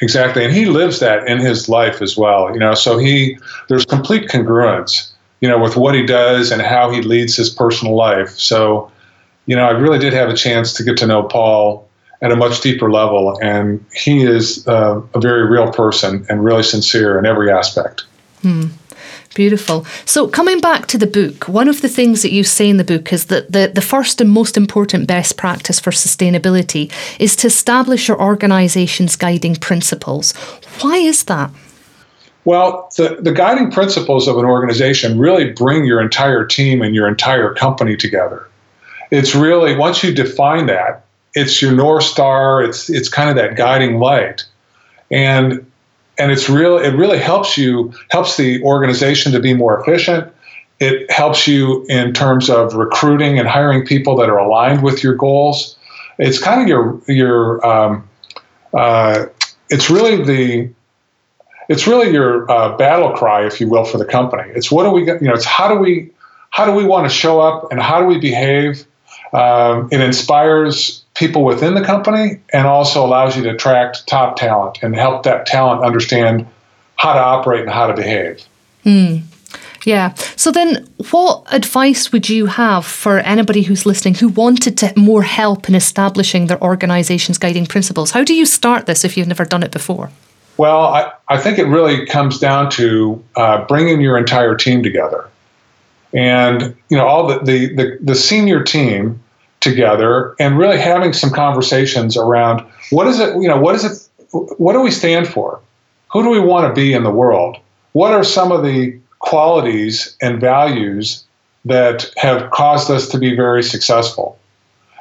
Exactly, 0.00 0.44
and 0.44 0.52
he 0.52 0.66
lives 0.66 1.00
that 1.00 1.26
in 1.28 1.38
his 1.38 1.68
life 1.68 2.02
as 2.02 2.16
well. 2.16 2.52
You 2.52 2.58
know, 2.58 2.74
so 2.74 2.98
he 2.98 3.38
there's 3.68 3.84
complete 3.84 4.28
congruence, 4.28 5.10
you 5.40 5.48
know, 5.48 5.58
with 5.58 5.76
what 5.76 5.94
he 5.94 6.04
does 6.04 6.50
and 6.50 6.60
how 6.60 6.90
he 6.90 7.00
leads 7.00 7.36
his 7.36 7.48
personal 7.48 7.94
life. 7.94 8.30
So, 8.30 8.90
you 9.46 9.54
know, 9.54 9.64
I 9.64 9.70
really 9.70 9.98
did 9.98 10.12
have 10.12 10.28
a 10.28 10.34
chance 10.34 10.72
to 10.74 10.84
get 10.84 10.96
to 10.98 11.06
know 11.06 11.22
Paul 11.22 11.88
at 12.22 12.32
a 12.32 12.36
much 12.36 12.60
deeper 12.62 12.90
level. 12.90 13.38
And 13.42 13.84
he 13.92 14.24
is 14.24 14.66
uh, 14.66 15.00
a 15.14 15.20
very 15.20 15.46
real 15.46 15.70
person 15.70 16.24
and 16.28 16.42
really 16.42 16.62
sincere 16.62 17.18
in 17.18 17.26
every 17.26 17.52
aspect. 17.52 18.04
Hmm. 18.40 18.68
Beautiful. 19.34 19.84
So, 20.04 20.28
coming 20.28 20.60
back 20.60 20.86
to 20.86 20.98
the 20.98 21.06
book, 21.06 21.48
one 21.48 21.68
of 21.68 21.80
the 21.82 21.88
things 21.88 22.22
that 22.22 22.32
you 22.32 22.44
say 22.44 22.68
in 22.68 22.76
the 22.76 22.84
book 22.84 23.12
is 23.12 23.26
that 23.26 23.50
the, 23.50 23.70
the 23.74 23.80
first 23.82 24.20
and 24.20 24.30
most 24.30 24.56
important 24.56 25.08
best 25.08 25.36
practice 25.36 25.80
for 25.80 25.90
sustainability 25.90 26.92
is 27.18 27.34
to 27.36 27.48
establish 27.48 28.06
your 28.06 28.20
organization's 28.20 29.16
guiding 29.16 29.56
principles. 29.56 30.32
Why 30.80 30.96
is 30.98 31.24
that? 31.24 31.50
Well, 32.44 32.90
the, 32.96 33.16
the 33.20 33.32
guiding 33.32 33.70
principles 33.70 34.28
of 34.28 34.38
an 34.38 34.44
organization 34.44 35.18
really 35.18 35.50
bring 35.50 35.84
your 35.84 36.00
entire 36.00 36.44
team 36.44 36.82
and 36.82 36.94
your 36.94 37.08
entire 37.08 37.54
company 37.54 37.96
together. 37.96 38.46
It's 39.10 39.34
really, 39.34 39.76
once 39.76 40.04
you 40.04 40.14
define 40.14 40.66
that, 40.66 41.04
it's 41.34 41.60
your 41.60 41.72
north 41.72 42.04
star. 42.04 42.62
It's 42.62 42.88
it's 42.88 43.08
kind 43.08 43.28
of 43.28 43.36
that 43.36 43.56
guiding 43.56 43.98
light, 43.98 44.44
and 45.10 45.66
and 46.18 46.30
it's 46.30 46.48
real. 46.48 46.78
It 46.78 46.92
really 46.92 47.18
helps 47.18 47.58
you 47.58 47.92
helps 48.10 48.36
the 48.36 48.62
organization 48.62 49.32
to 49.32 49.40
be 49.40 49.54
more 49.54 49.80
efficient. 49.80 50.32
It 50.80 51.10
helps 51.10 51.46
you 51.46 51.84
in 51.88 52.12
terms 52.12 52.50
of 52.50 52.74
recruiting 52.74 53.38
and 53.38 53.48
hiring 53.48 53.86
people 53.86 54.16
that 54.16 54.28
are 54.28 54.38
aligned 54.38 54.82
with 54.82 55.02
your 55.02 55.14
goals. 55.14 55.76
It's 56.18 56.38
kind 56.38 56.62
of 56.62 56.68
your 56.68 57.00
your 57.08 57.66
um, 57.66 58.08
uh, 58.72 59.26
it's 59.70 59.90
really 59.90 60.22
the 60.24 60.70
it's 61.68 61.86
really 61.86 62.12
your 62.12 62.50
uh, 62.50 62.76
battle 62.76 63.12
cry, 63.12 63.46
if 63.46 63.60
you 63.60 63.68
will, 63.68 63.84
for 63.84 63.98
the 63.98 64.04
company. 64.04 64.50
It's 64.54 64.70
what 64.70 64.84
do 64.84 64.90
we 64.90 65.06
you 65.06 65.20
know? 65.20 65.34
It's 65.34 65.44
how 65.44 65.68
do 65.68 65.76
we 65.76 66.10
how 66.50 66.64
do 66.64 66.72
we 66.72 66.84
want 66.84 67.08
to 67.08 67.14
show 67.14 67.40
up 67.40 67.70
and 67.72 67.80
how 67.80 68.00
do 68.00 68.06
we 68.06 68.18
behave? 68.18 68.86
Um, 69.32 69.88
it 69.90 70.00
inspires 70.00 71.03
people 71.14 71.44
within 71.44 71.74
the 71.74 71.84
company 71.84 72.40
and 72.52 72.66
also 72.66 73.04
allows 73.04 73.36
you 73.36 73.42
to 73.44 73.50
attract 73.50 74.06
top 74.06 74.36
talent 74.36 74.78
and 74.82 74.94
help 74.94 75.22
that 75.22 75.46
talent 75.46 75.82
understand 75.82 76.46
how 76.96 77.12
to 77.12 77.20
operate 77.20 77.62
and 77.62 77.70
how 77.70 77.86
to 77.86 77.94
behave. 77.94 78.44
Mm. 78.84 79.22
Yeah. 79.84 80.14
So 80.36 80.50
then, 80.50 80.88
what 81.10 81.44
advice 81.52 82.10
would 82.10 82.28
you 82.28 82.46
have 82.46 82.86
for 82.86 83.18
anybody 83.18 83.62
who's 83.62 83.84
listening 83.84 84.14
who 84.14 84.28
wanted 84.28 84.78
to 84.78 84.92
more 84.98 85.22
help 85.22 85.68
in 85.68 85.74
establishing 85.74 86.46
their 86.46 86.60
organization's 86.62 87.38
guiding 87.38 87.66
principles? 87.66 88.10
How 88.10 88.24
do 88.24 88.34
you 88.34 88.46
start 88.46 88.86
this 88.86 89.04
if 89.04 89.16
you've 89.16 89.28
never 89.28 89.44
done 89.44 89.62
it 89.62 89.70
before? 89.70 90.10
Well, 90.56 90.84
I, 90.84 91.12
I 91.28 91.38
think 91.38 91.58
it 91.58 91.66
really 91.66 92.06
comes 92.06 92.38
down 92.38 92.70
to 92.70 93.22
uh, 93.36 93.64
bringing 93.66 94.00
your 94.00 94.16
entire 94.16 94.54
team 94.54 94.82
together. 94.82 95.28
And, 96.12 96.76
you 96.88 96.96
know, 96.96 97.06
all 97.06 97.26
the, 97.26 97.40
the, 97.40 97.74
the, 97.74 97.98
the 98.00 98.14
senior 98.14 98.62
team 98.62 99.20
together 99.64 100.36
and 100.38 100.58
really 100.58 100.78
having 100.78 101.12
some 101.12 101.30
conversations 101.30 102.16
around 102.16 102.64
what 102.90 103.08
is 103.08 103.18
it, 103.18 103.34
you 103.42 103.48
know, 103.48 103.58
what 103.58 103.74
is 103.74 103.84
it, 103.84 104.08
what 104.58 104.74
do 104.74 104.80
we 104.80 104.90
stand 104.90 105.26
for? 105.26 105.60
Who 106.12 106.22
do 106.22 106.28
we 106.28 106.38
want 106.38 106.68
to 106.68 106.78
be 106.78 106.92
in 106.92 107.02
the 107.02 107.10
world? 107.10 107.56
What 107.92 108.12
are 108.12 108.22
some 108.22 108.52
of 108.52 108.62
the 108.62 108.96
qualities 109.18 110.16
and 110.20 110.40
values 110.40 111.24
that 111.64 112.12
have 112.18 112.50
caused 112.50 112.90
us 112.90 113.08
to 113.08 113.18
be 113.18 113.34
very 113.34 113.62
successful? 113.62 114.38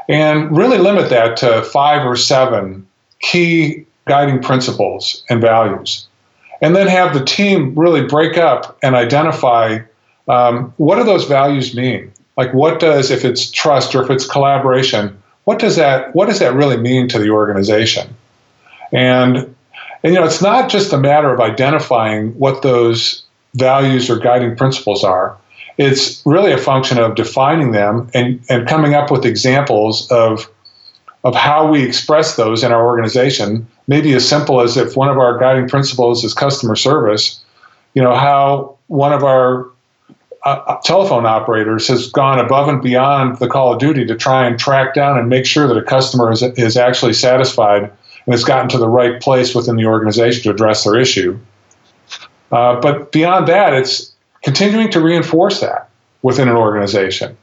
And 0.07 0.55
really 0.55 0.77
limit 0.77 1.09
that 1.09 1.37
to 1.37 1.63
five 1.63 2.05
or 2.05 2.15
seven 2.15 2.87
key 3.19 3.85
guiding 4.07 4.41
principles 4.41 5.23
and 5.29 5.41
values. 5.41 6.07
And 6.61 6.75
then 6.75 6.87
have 6.87 7.13
the 7.13 7.25
team 7.25 7.75
really 7.75 8.03
break 8.03 8.37
up 8.37 8.77
and 8.81 8.95
identify 8.95 9.79
um, 10.29 10.73
what 10.77 10.95
do 10.95 11.03
those 11.03 11.25
values 11.25 11.75
mean? 11.75 12.12
Like 12.37 12.53
what 12.53 12.79
does 12.79 13.11
if 13.11 13.25
it's 13.25 13.49
trust 13.51 13.93
or 13.95 14.03
if 14.03 14.09
it's 14.09 14.27
collaboration 14.27 15.17
what 15.45 15.59
does 15.59 15.75
that 15.75 16.15
what 16.15 16.27
does 16.27 16.39
that 16.39 16.53
really 16.53 16.77
mean 16.77 17.07
to 17.09 17.19
the 17.19 17.29
organization? 17.29 18.15
And 18.91 19.37
and 20.03 20.13
you 20.13 20.19
know 20.19 20.25
it's 20.25 20.41
not 20.41 20.69
just 20.69 20.93
a 20.93 20.97
matter 20.97 21.33
of 21.33 21.39
identifying 21.39 22.37
what 22.39 22.61
those 22.61 23.23
values 23.55 24.09
or 24.09 24.17
guiding 24.17 24.55
principles 24.55 25.03
are. 25.03 25.37
It's 25.77 26.21
really 26.25 26.51
a 26.51 26.57
function 26.57 26.99
of 26.99 27.15
defining 27.15 27.71
them 27.71 28.09
and, 28.13 28.39
and 28.47 28.67
coming 28.67 28.93
up 28.93 29.11
with 29.11 29.25
examples 29.25 30.09
of 30.11 30.49
of 31.23 31.35
how 31.35 31.69
we 31.69 31.83
express 31.83 32.35
those 32.35 32.63
in 32.63 32.71
our 32.71 32.85
organization. 32.85 33.67
Maybe 33.87 34.13
as 34.13 34.27
simple 34.27 34.61
as 34.61 34.77
if 34.77 34.95
one 34.95 35.09
of 35.09 35.17
our 35.17 35.37
guiding 35.37 35.67
principles 35.67 36.23
is 36.23 36.33
customer 36.33 36.75
service 36.75 37.43
you 37.93 38.01
know 38.01 38.15
how 38.15 38.77
one 38.87 39.13
of 39.13 39.23
our 39.23 39.69
uh, 40.45 40.77
telephone 40.83 41.25
operators 41.25 41.87
has 41.87 42.11
gone 42.11 42.39
above 42.39 42.67
and 42.67 42.81
beyond 42.81 43.37
the 43.37 43.47
call 43.47 43.73
of 43.73 43.79
duty 43.79 44.05
to 44.05 44.15
try 44.15 44.45
and 44.45 44.59
track 44.59 44.93
down 44.93 45.17
and 45.17 45.29
make 45.29 45.45
sure 45.45 45.67
that 45.67 45.77
a 45.77 45.83
customer 45.83 46.31
is, 46.31 46.43
is 46.43 46.75
actually 46.75 47.13
satisfied 47.13 47.83
and 47.83 48.33
has 48.33 48.43
gotten 48.43 48.69
to 48.69 48.77
the 48.77 48.89
right 48.89 49.21
place 49.21 49.55
within 49.55 49.75
the 49.75 49.85
organization 49.85 50.43
to 50.43 50.49
address 50.49 50.83
their 50.83 50.99
issue. 50.99 51.39
Uh, 52.51 52.79
but 52.79 53.11
beyond 53.11 53.47
that, 53.47 53.73
it's 53.73 54.11
continuing 54.43 54.91
to 54.91 55.01
reinforce 55.01 55.61
that 55.61 55.89
within 56.21 56.47
an 56.47 56.55
organization. 56.55 57.35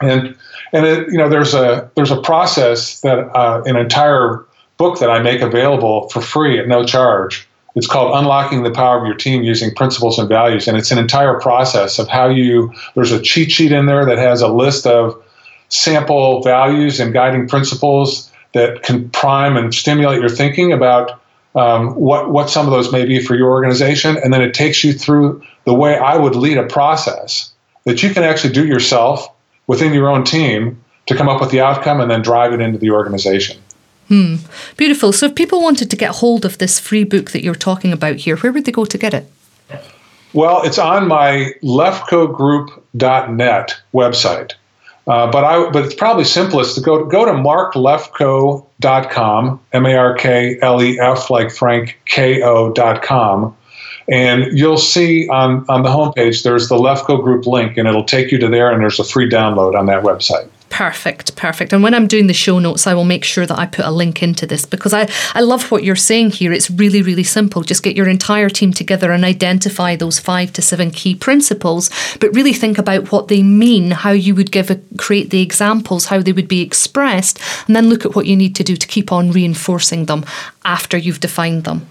And 0.00 0.36
and 0.72 0.86
it, 0.86 1.08
you 1.12 1.18
know 1.18 1.28
there's 1.28 1.54
a 1.54 1.90
there's 1.94 2.10
a 2.10 2.20
process 2.20 3.00
that 3.02 3.18
uh, 3.36 3.62
an 3.64 3.76
entire 3.76 4.44
book 4.76 4.98
that 4.98 5.10
I 5.10 5.22
make 5.22 5.40
available 5.40 6.08
for 6.08 6.20
free 6.20 6.58
at 6.58 6.66
no 6.66 6.84
charge. 6.84 7.46
It's 7.74 7.86
called 7.86 8.14
Unlocking 8.16 8.62
the 8.62 8.70
Power 8.70 9.00
of 9.00 9.06
Your 9.06 9.16
Team 9.16 9.42
Using 9.42 9.74
Principles 9.74 10.18
and 10.18 10.28
Values, 10.28 10.68
and 10.68 10.76
it's 10.76 10.90
an 10.90 10.98
entire 10.98 11.40
process 11.40 11.98
of 11.98 12.08
how 12.08 12.28
you. 12.28 12.72
There's 12.94 13.12
a 13.12 13.20
cheat 13.20 13.50
sheet 13.50 13.72
in 13.72 13.86
there 13.86 14.04
that 14.04 14.18
has 14.18 14.42
a 14.42 14.48
list 14.48 14.86
of 14.86 15.22
sample 15.68 16.42
values 16.42 17.00
and 17.00 17.14
guiding 17.14 17.48
principles 17.48 18.30
that 18.52 18.82
can 18.82 19.08
prime 19.10 19.56
and 19.56 19.74
stimulate 19.74 20.20
your 20.20 20.28
thinking 20.28 20.72
about 20.72 21.18
um, 21.54 21.94
what 21.94 22.30
what 22.30 22.50
some 22.50 22.66
of 22.66 22.72
those 22.72 22.92
may 22.92 23.06
be 23.06 23.20
for 23.20 23.34
your 23.34 23.50
organization, 23.50 24.18
and 24.18 24.32
then 24.32 24.42
it 24.42 24.54
takes 24.54 24.84
you 24.84 24.92
through 24.92 25.42
the 25.64 25.74
way 25.74 25.96
I 25.96 26.16
would 26.16 26.34
lead 26.34 26.58
a 26.58 26.66
process 26.66 27.52
that 27.84 28.02
you 28.02 28.10
can 28.10 28.22
actually 28.22 28.52
do 28.52 28.66
yourself 28.66 29.28
within 29.66 29.94
your 29.94 30.08
own 30.08 30.24
team 30.24 30.82
to 31.06 31.16
come 31.16 31.28
up 31.28 31.40
with 31.40 31.50
the 31.50 31.60
outcome 31.60 32.00
and 32.00 32.10
then 32.10 32.22
drive 32.22 32.52
it 32.52 32.60
into 32.60 32.78
the 32.78 32.90
organization. 32.90 33.56
Hmm. 34.12 34.36
Beautiful. 34.76 35.12
So, 35.14 35.24
if 35.26 35.34
people 35.34 35.62
wanted 35.62 35.90
to 35.90 35.96
get 35.96 36.16
hold 36.16 36.44
of 36.44 36.58
this 36.58 36.78
free 36.78 37.02
book 37.02 37.30
that 37.30 37.42
you're 37.42 37.54
talking 37.54 37.94
about 37.94 38.16
here, 38.16 38.36
where 38.36 38.52
would 38.52 38.66
they 38.66 38.72
go 38.72 38.84
to 38.84 38.98
get 38.98 39.14
it? 39.14 39.26
Well, 40.34 40.60
it's 40.64 40.78
on 40.78 41.08
my 41.08 41.54
lefkogroup.net 41.62 43.74
website. 43.94 44.52
Uh, 45.06 45.30
but 45.30 45.44
I, 45.44 45.70
but 45.70 45.86
it's 45.86 45.94
probably 45.94 46.24
simplest 46.24 46.74
to 46.74 46.82
go 46.82 47.06
go 47.06 47.24
to 47.24 47.32
marklefko.com, 47.32 49.60
M 49.72 49.86
A 49.86 49.96
R 49.96 50.14
K 50.14 50.58
L 50.60 50.82
E 50.82 51.00
F 51.00 51.30
like 51.30 51.50
Frank 51.50 51.98
K 52.04 52.42
O.com, 52.42 53.56
and 54.08 54.58
you'll 54.58 54.76
see 54.76 55.26
on, 55.30 55.64
on 55.70 55.84
the 55.84 55.88
homepage 55.88 56.42
there's 56.42 56.68
the 56.68 56.76
Lefko 56.76 57.24
Group 57.24 57.46
link, 57.46 57.78
and 57.78 57.88
it'll 57.88 58.04
take 58.04 58.30
you 58.30 58.36
to 58.38 58.48
there, 58.48 58.70
and 58.70 58.82
there's 58.82 59.00
a 59.00 59.04
free 59.04 59.30
download 59.30 59.74
on 59.74 59.86
that 59.86 60.02
website. 60.02 60.50
Perfect, 60.72 61.36
perfect. 61.36 61.74
And 61.74 61.82
when 61.82 61.92
I'm 61.92 62.06
doing 62.06 62.28
the 62.28 62.32
show 62.32 62.58
notes, 62.58 62.86
I 62.86 62.94
will 62.94 63.04
make 63.04 63.24
sure 63.24 63.44
that 63.44 63.58
I 63.58 63.66
put 63.66 63.84
a 63.84 63.90
link 63.90 64.22
into 64.22 64.46
this 64.46 64.64
because 64.64 64.94
I, 64.94 65.06
I 65.34 65.42
love 65.42 65.70
what 65.70 65.84
you're 65.84 65.94
saying 65.94 66.30
here. 66.30 66.50
It's 66.50 66.70
really, 66.70 67.02
really 67.02 67.24
simple. 67.24 67.62
Just 67.62 67.82
get 67.82 67.94
your 67.94 68.08
entire 68.08 68.48
team 68.48 68.72
together 68.72 69.12
and 69.12 69.22
identify 69.22 69.96
those 69.96 70.18
five 70.18 70.50
to 70.54 70.62
seven 70.62 70.90
key 70.90 71.14
principles, 71.14 71.90
but 72.20 72.34
really 72.34 72.54
think 72.54 72.78
about 72.78 73.12
what 73.12 73.28
they 73.28 73.42
mean, 73.42 73.90
how 73.90 74.12
you 74.12 74.34
would 74.34 74.50
give 74.50 74.70
a, 74.70 74.80
create 74.96 75.28
the 75.28 75.42
examples, 75.42 76.06
how 76.06 76.22
they 76.22 76.32
would 76.32 76.48
be 76.48 76.62
expressed, 76.62 77.38
and 77.66 77.76
then 77.76 77.90
look 77.90 78.06
at 78.06 78.14
what 78.14 78.24
you 78.24 78.34
need 78.34 78.56
to 78.56 78.64
do 78.64 78.74
to 78.74 78.86
keep 78.86 79.12
on 79.12 79.30
reinforcing 79.30 80.06
them 80.06 80.24
after 80.64 80.96
you've 80.96 81.20
defined 81.20 81.64
them. 81.64 81.86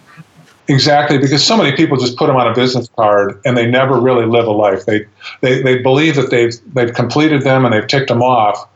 Exactly, 0.68 1.20
because 1.20 1.46
so 1.46 1.56
many 1.56 1.76
people 1.76 1.98
just 1.98 2.18
put 2.18 2.28
them 2.28 2.36
on 2.36 2.48
a 2.48 2.56
business 2.56 2.90
card 2.96 3.40
and 3.46 3.56
they 3.56 3.68
never 3.68 4.00
really 4.00 4.26
live 4.26 4.48
a 4.48 4.52
life. 4.52 4.86
They 4.86 5.06
they, 5.42 5.62
they 5.62 5.78
believe 5.78 6.16
that 6.16 6.32
they've 6.32 6.54
they've 6.74 6.94
completed 6.94 7.44
them 7.44 7.66
and 7.66 7.74
they've 7.74 7.86
ticked 7.86 8.08
them 8.08 8.24
off, 8.24 8.68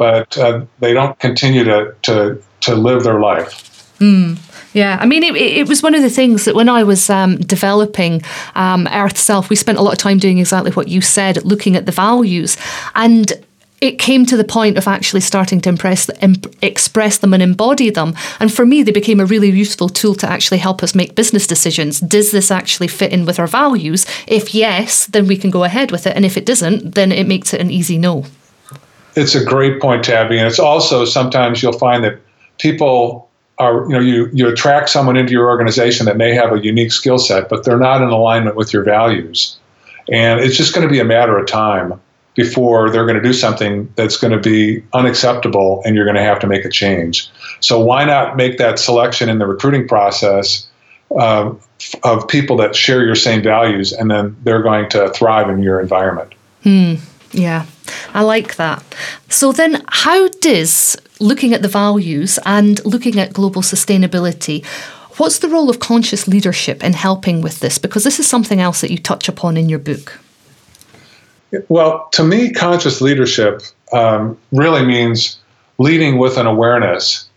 but 0.00 0.38
uh, 0.38 0.64
they 0.78 0.94
don't 0.94 1.18
continue 1.18 1.62
to 1.62 1.94
to 2.00 2.42
to 2.60 2.74
live 2.74 3.04
their 3.04 3.20
life. 3.20 3.94
Mm. 3.98 4.38
Yeah, 4.72 4.96
I 4.98 5.04
mean, 5.04 5.22
it, 5.22 5.36
it 5.36 5.68
was 5.68 5.82
one 5.82 5.94
of 5.94 6.02
the 6.02 6.08
things 6.08 6.44
that 6.44 6.54
when 6.54 6.68
I 6.68 6.84
was 6.84 7.10
um, 7.10 7.36
developing 7.36 8.22
um, 8.54 8.88
Earth 8.90 9.18
Self, 9.18 9.50
we 9.50 9.56
spent 9.56 9.78
a 9.78 9.82
lot 9.82 9.92
of 9.92 9.98
time 9.98 10.18
doing 10.18 10.38
exactly 10.38 10.70
what 10.70 10.88
you 10.88 11.00
said, 11.00 11.44
looking 11.44 11.76
at 11.76 11.84
the 11.86 11.92
values. 11.92 12.56
And 12.94 13.32
it 13.80 13.98
came 13.98 14.24
to 14.26 14.36
the 14.36 14.44
point 14.44 14.78
of 14.78 14.86
actually 14.86 15.22
starting 15.22 15.60
to 15.62 15.68
impress, 15.68 16.08
imp- 16.22 16.54
express 16.62 17.18
them 17.18 17.34
and 17.34 17.42
embody 17.42 17.90
them. 17.90 18.14
And 18.38 18.52
for 18.52 18.64
me, 18.64 18.82
they 18.82 18.92
became 18.92 19.20
a 19.20 19.26
really 19.26 19.50
useful 19.50 19.88
tool 19.88 20.14
to 20.14 20.30
actually 20.30 20.58
help 20.58 20.82
us 20.82 20.94
make 20.94 21.14
business 21.14 21.46
decisions. 21.46 22.00
Does 22.00 22.30
this 22.30 22.50
actually 22.50 22.88
fit 22.88 23.12
in 23.12 23.26
with 23.26 23.40
our 23.40 23.48
values? 23.48 24.06
If 24.26 24.54
yes, 24.54 25.06
then 25.06 25.26
we 25.26 25.36
can 25.36 25.50
go 25.50 25.64
ahead 25.64 25.90
with 25.90 26.06
it. 26.06 26.14
And 26.16 26.24
if 26.24 26.36
it 26.36 26.46
doesn't, 26.46 26.94
then 26.94 27.10
it 27.12 27.26
makes 27.26 27.52
it 27.52 27.60
an 27.60 27.70
easy 27.70 27.98
no. 27.98 28.24
It's 29.16 29.34
a 29.34 29.44
great 29.44 29.80
point, 29.80 30.04
Tabby. 30.04 30.38
And 30.38 30.46
it's 30.46 30.58
also 30.58 31.04
sometimes 31.04 31.62
you'll 31.62 31.72
find 31.78 32.04
that 32.04 32.18
people 32.58 33.28
are, 33.58 33.82
you 33.84 33.90
know, 33.90 34.00
you, 34.00 34.30
you 34.32 34.48
attract 34.48 34.88
someone 34.88 35.16
into 35.16 35.32
your 35.32 35.48
organization 35.48 36.06
that 36.06 36.16
may 36.16 36.32
have 36.32 36.52
a 36.52 36.64
unique 36.64 36.92
skill 36.92 37.18
set, 37.18 37.48
but 37.48 37.64
they're 37.64 37.78
not 37.78 38.02
in 38.02 38.08
alignment 38.08 38.56
with 38.56 38.72
your 38.72 38.82
values. 38.82 39.56
And 40.10 40.40
it's 40.40 40.56
just 40.56 40.74
going 40.74 40.86
to 40.86 40.90
be 40.90 40.98
a 40.98 41.04
matter 41.04 41.38
of 41.38 41.46
time 41.46 42.00
before 42.34 42.90
they're 42.90 43.04
going 43.04 43.16
to 43.16 43.22
do 43.22 43.32
something 43.32 43.92
that's 43.96 44.16
going 44.16 44.32
to 44.32 44.38
be 44.38 44.82
unacceptable 44.94 45.82
and 45.84 45.94
you're 45.94 46.04
going 46.04 46.16
to 46.16 46.22
have 46.22 46.38
to 46.38 46.46
make 46.46 46.64
a 46.64 46.70
change. 46.70 47.28
So 47.60 47.78
why 47.80 48.04
not 48.04 48.36
make 48.36 48.56
that 48.58 48.78
selection 48.78 49.28
in 49.28 49.38
the 49.38 49.46
recruiting 49.46 49.86
process 49.86 50.66
uh, 51.18 51.52
of 52.04 52.28
people 52.28 52.56
that 52.58 52.74
share 52.74 53.04
your 53.04 53.16
same 53.16 53.42
values 53.42 53.92
and 53.92 54.10
then 54.10 54.36
they're 54.44 54.62
going 54.62 54.88
to 54.90 55.10
thrive 55.10 55.50
in 55.50 55.62
your 55.62 55.80
environment? 55.80 56.34
Hmm. 56.62 56.94
Yeah, 57.32 57.66
I 58.14 58.22
like 58.22 58.56
that. 58.56 58.82
So 59.28 59.52
then, 59.52 59.82
how 59.88 60.28
does 60.40 60.96
looking 61.20 61.52
at 61.52 61.62
the 61.62 61.68
values 61.68 62.38
and 62.44 62.84
looking 62.84 63.18
at 63.18 63.32
global 63.32 63.62
sustainability, 63.62 64.64
what's 65.18 65.38
the 65.38 65.48
role 65.48 65.68
of 65.70 65.78
conscious 65.78 66.26
leadership 66.26 66.82
in 66.82 66.94
helping 66.94 67.42
with 67.42 67.60
this? 67.60 67.78
Because 67.78 68.04
this 68.04 68.18
is 68.18 68.26
something 68.26 68.60
else 68.60 68.80
that 68.80 68.90
you 68.90 68.98
touch 68.98 69.28
upon 69.28 69.56
in 69.56 69.68
your 69.68 69.78
book. 69.78 70.18
Well, 71.68 72.08
to 72.12 72.24
me, 72.24 72.52
conscious 72.52 73.00
leadership 73.00 73.62
um, 73.92 74.38
really 74.52 74.84
means 74.84 75.38
leading 75.78 76.18
with 76.18 76.36
an 76.36 76.46
awareness 76.46 77.28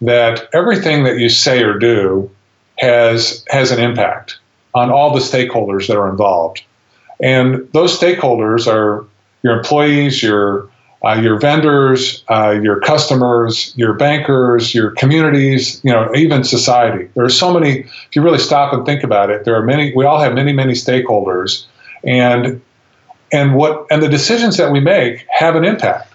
that 0.00 0.48
everything 0.52 1.04
that 1.04 1.18
you 1.18 1.28
say 1.28 1.62
or 1.62 1.78
do 1.78 2.30
has 2.78 3.44
has 3.48 3.70
an 3.70 3.80
impact 3.80 4.38
on 4.74 4.90
all 4.90 5.14
the 5.14 5.20
stakeholders 5.20 5.86
that 5.88 5.96
are 5.96 6.08
involved, 6.08 6.62
and 7.20 7.66
those 7.72 7.98
stakeholders 7.98 8.70
are 8.70 9.06
your 9.42 9.56
employees, 9.56 10.22
your 10.22 10.68
uh, 11.04 11.14
your 11.14 11.38
vendors, 11.38 12.24
uh, 12.28 12.58
your 12.62 12.80
customers, 12.80 13.72
your 13.76 13.92
bankers, 13.92 14.74
your 14.74 14.90
communities, 14.92 15.80
you 15.84 15.92
know, 15.92 16.12
even 16.14 16.42
society. 16.42 17.08
There 17.14 17.24
are 17.24 17.30
so 17.30 17.52
many. 17.52 17.80
If 17.80 18.16
you 18.16 18.22
really 18.22 18.38
stop 18.38 18.72
and 18.72 18.84
think 18.84 19.04
about 19.04 19.30
it, 19.30 19.44
there 19.44 19.54
are 19.54 19.62
many. 19.62 19.92
We 19.94 20.04
all 20.04 20.18
have 20.18 20.34
many, 20.34 20.52
many 20.52 20.72
stakeholders, 20.72 21.64
and 22.02 22.60
and 23.32 23.54
what 23.54 23.86
and 23.90 24.02
the 24.02 24.08
decisions 24.08 24.56
that 24.56 24.72
we 24.72 24.80
make 24.80 25.26
have 25.30 25.54
an 25.54 25.64
impact. 25.64 26.12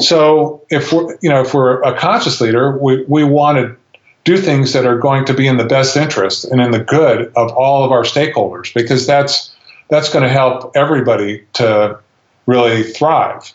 So 0.00 0.62
if 0.70 0.92
we're 0.92 1.16
you 1.22 1.30
know 1.30 1.40
if 1.40 1.54
we're 1.54 1.80
a 1.82 1.96
conscious 1.96 2.40
leader, 2.40 2.76
we, 2.76 3.04
we 3.04 3.24
want 3.24 3.58
to 3.58 3.76
do 4.24 4.36
things 4.36 4.72
that 4.72 4.84
are 4.84 4.98
going 4.98 5.24
to 5.24 5.32
be 5.32 5.46
in 5.46 5.56
the 5.56 5.64
best 5.64 5.96
interest 5.96 6.44
and 6.44 6.60
in 6.60 6.72
the 6.72 6.80
good 6.80 7.32
of 7.36 7.52
all 7.52 7.84
of 7.84 7.92
our 7.92 8.02
stakeholders 8.02 8.74
because 8.74 9.06
that's 9.06 9.54
that's 9.88 10.12
going 10.12 10.24
to 10.24 10.28
help 10.28 10.72
everybody 10.74 11.44
to 11.52 11.98
really 12.46 12.82
thrive. 12.82 13.52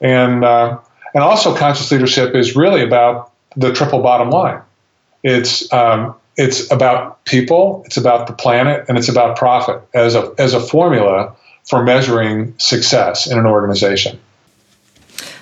And 0.00 0.44
uh, 0.44 0.78
and 1.14 1.22
also 1.22 1.56
conscious 1.56 1.90
leadership 1.90 2.34
is 2.34 2.56
really 2.56 2.82
about 2.82 3.32
the 3.56 3.72
triple 3.72 4.00
bottom 4.00 4.30
line. 4.30 4.60
It's 5.22 5.70
um, 5.72 6.14
it's 6.36 6.70
about 6.70 7.24
people, 7.24 7.82
it's 7.86 7.96
about 7.96 8.26
the 8.26 8.32
planet, 8.32 8.84
and 8.88 8.96
it's 8.96 9.08
about 9.08 9.36
profit 9.36 9.80
as 9.94 10.14
a 10.14 10.32
as 10.38 10.54
a 10.54 10.60
formula 10.60 11.34
for 11.68 11.82
measuring 11.82 12.54
success 12.58 13.26
in 13.26 13.38
an 13.38 13.46
organization. 13.46 14.18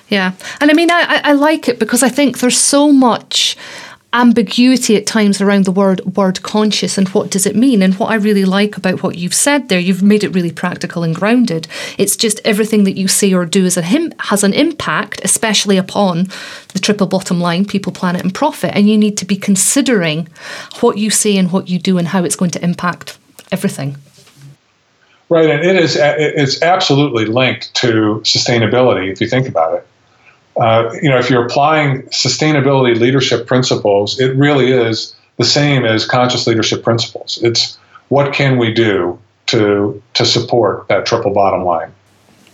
Yeah. 0.09 0.33
And 0.61 0.71
I 0.71 0.73
mean, 0.73 0.89
I, 0.89 1.21
I 1.23 1.33
like 1.33 1.67
it 1.67 1.79
because 1.79 2.01
I 2.01 2.09
think 2.09 2.39
there's 2.39 2.57
so 2.57 2.91
much 2.91 3.57
ambiguity 4.13 4.95
at 4.95 5.05
times 5.05 5.41
around 5.41 5.65
the 5.65 5.71
word 5.71 5.99
word 6.15 6.41
conscious 6.41 6.97
and 6.97 7.09
what 7.09 7.29
does 7.29 7.45
it 7.45 7.55
mean? 7.55 7.81
And 7.81 7.93
what 7.95 8.09
I 8.09 8.15
really 8.15 8.45
like 8.45 8.77
about 8.77 9.03
what 9.03 9.17
you've 9.17 9.33
said 9.33 9.69
there 9.69 9.79
you've 9.79 10.03
made 10.03 10.23
it 10.23 10.33
really 10.33 10.51
practical 10.51 11.03
and 11.03 11.13
grounded. 11.13 11.67
It's 11.97 12.15
just 12.15 12.39
everything 12.45 12.85
that 12.85 12.97
you 12.97 13.07
say 13.07 13.33
or 13.33 13.45
do 13.45 13.65
is 13.65 13.77
a 13.77 13.81
him, 13.81 14.13
has 14.19 14.43
an 14.43 14.53
impact 14.53 15.21
especially 15.23 15.77
upon 15.77 16.29
the 16.73 16.79
triple 16.79 17.07
bottom 17.07 17.39
line 17.39 17.65
people 17.65 17.91
planet 17.91 18.23
and 18.23 18.33
profit. 18.33 18.71
And 18.73 18.89
you 18.89 18.97
need 18.97 19.17
to 19.17 19.25
be 19.25 19.35
considering 19.35 20.27
what 20.79 20.97
you 20.97 21.09
say 21.09 21.37
and 21.37 21.51
what 21.51 21.69
you 21.69 21.77
do 21.77 21.97
and 21.97 22.07
how 22.07 22.23
it's 22.23 22.35
going 22.35 22.51
to 22.51 22.63
impact 22.63 23.17
everything. 23.51 23.97
Right, 25.29 25.49
and 25.49 25.61
it 25.61 25.75
is 25.75 25.97
it's 25.99 26.61
absolutely 26.61 27.25
linked 27.25 27.73
to 27.75 28.21
sustainability 28.23 29.11
if 29.11 29.19
you 29.19 29.27
think 29.27 29.49
about 29.49 29.73
it. 29.73 29.87
Uh, 30.59 30.89
you 31.01 31.09
know, 31.09 31.17
if 31.17 31.29
you're 31.29 31.45
applying 31.45 32.03
sustainability 32.03 32.99
leadership 32.99 33.45
principles, 33.45 34.19
it 34.19 34.35
really 34.35 34.71
is 34.71 35.15
the 35.37 35.45
same 35.45 35.85
as 35.85 36.05
conscious 36.05 36.47
leadership 36.47 36.83
principles. 36.83 37.39
It's 37.43 37.77
what 38.09 38.33
can 38.33 38.57
we 38.57 38.73
do 38.73 39.19
to 39.47 40.01
to 40.13 40.25
support 40.25 40.87
that 40.87 41.05
triple 41.05 41.31
bottom 41.31 41.63
line. 41.63 41.93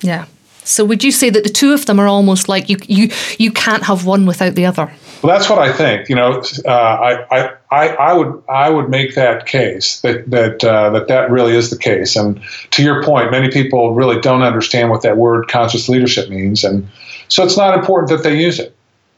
Yeah. 0.02 0.26
So 0.66 0.86
would 0.86 1.04
you 1.04 1.12
say 1.12 1.30
that 1.30 1.44
the 1.44 1.50
two 1.50 1.74
of 1.74 1.86
them 1.86 2.00
are 2.00 2.08
almost 2.08 2.48
like 2.48 2.70
you 2.70 2.78
you 2.88 3.10
you 3.38 3.52
can't 3.52 3.84
have 3.84 4.06
one 4.06 4.26
without 4.26 4.56
the 4.56 4.66
other? 4.66 4.92
Well, 5.22 5.38
that's 5.38 5.50
what 5.50 5.60
I 5.60 5.72
think. 5.72 6.10
You 6.10 6.16
know, 6.16 6.44
uh, 6.66 6.70
I, 6.70 7.54
I, 7.72 7.88
I 7.88 8.14
would 8.14 8.44
I 8.50 8.70
would 8.70 8.90
make 8.90 9.16
that 9.16 9.46
case 9.46 10.02
that 10.02 10.30
that 10.30 10.64
uh, 10.64 10.90
that 10.92 11.08
that 11.08 11.32
really 11.32 11.56
is 11.56 11.70
the 11.70 11.78
case. 11.78 12.16
And 12.16 12.42
to 12.72 12.84
your 12.84 13.04
point, 13.04 13.32
many 13.32 13.50
people 13.50 13.94
really 13.94 14.20
don't 14.20 14.42
understand 14.42 14.90
what 14.90 15.02
that 15.02 15.18
word 15.18 15.48
conscious 15.48 15.90
leadership 15.90 16.30
means, 16.30 16.64
and 16.64 16.88
so 17.34 17.44
it's 17.44 17.58
not 17.58 17.76
important 17.76 18.12
that 18.12 18.22
they 18.22 18.40
use 18.40 18.60
it. 18.60 18.76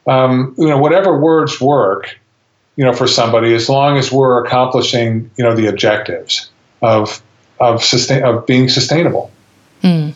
Um, 0.08 0.56
you 0.58 0.70
know, 0.70 0.78
whatever 0.78 1.20
words 1.20 1.60
work, 1.60 2.18
you 2.78 2.86
know, 2.86 2.94
for 2.94 3.08
somebody, 3.08 3.54
as 3.54 3.68
long 3.68 3.98
as 3.98 4.10
we're 4.10 4.42
accomplishing, 4.46 5.30
you 5.36 5.44
know, 5.44 5.54
the 5.54 5.68
objectives 5.68 6.50
of 6.82 7.22
of 7.60 7.84
sustain 7.84 8.24
of 8.24 8.46
being 8.46 8.70
sustainable. 8.70 9.32
Mm. 9.82 10.14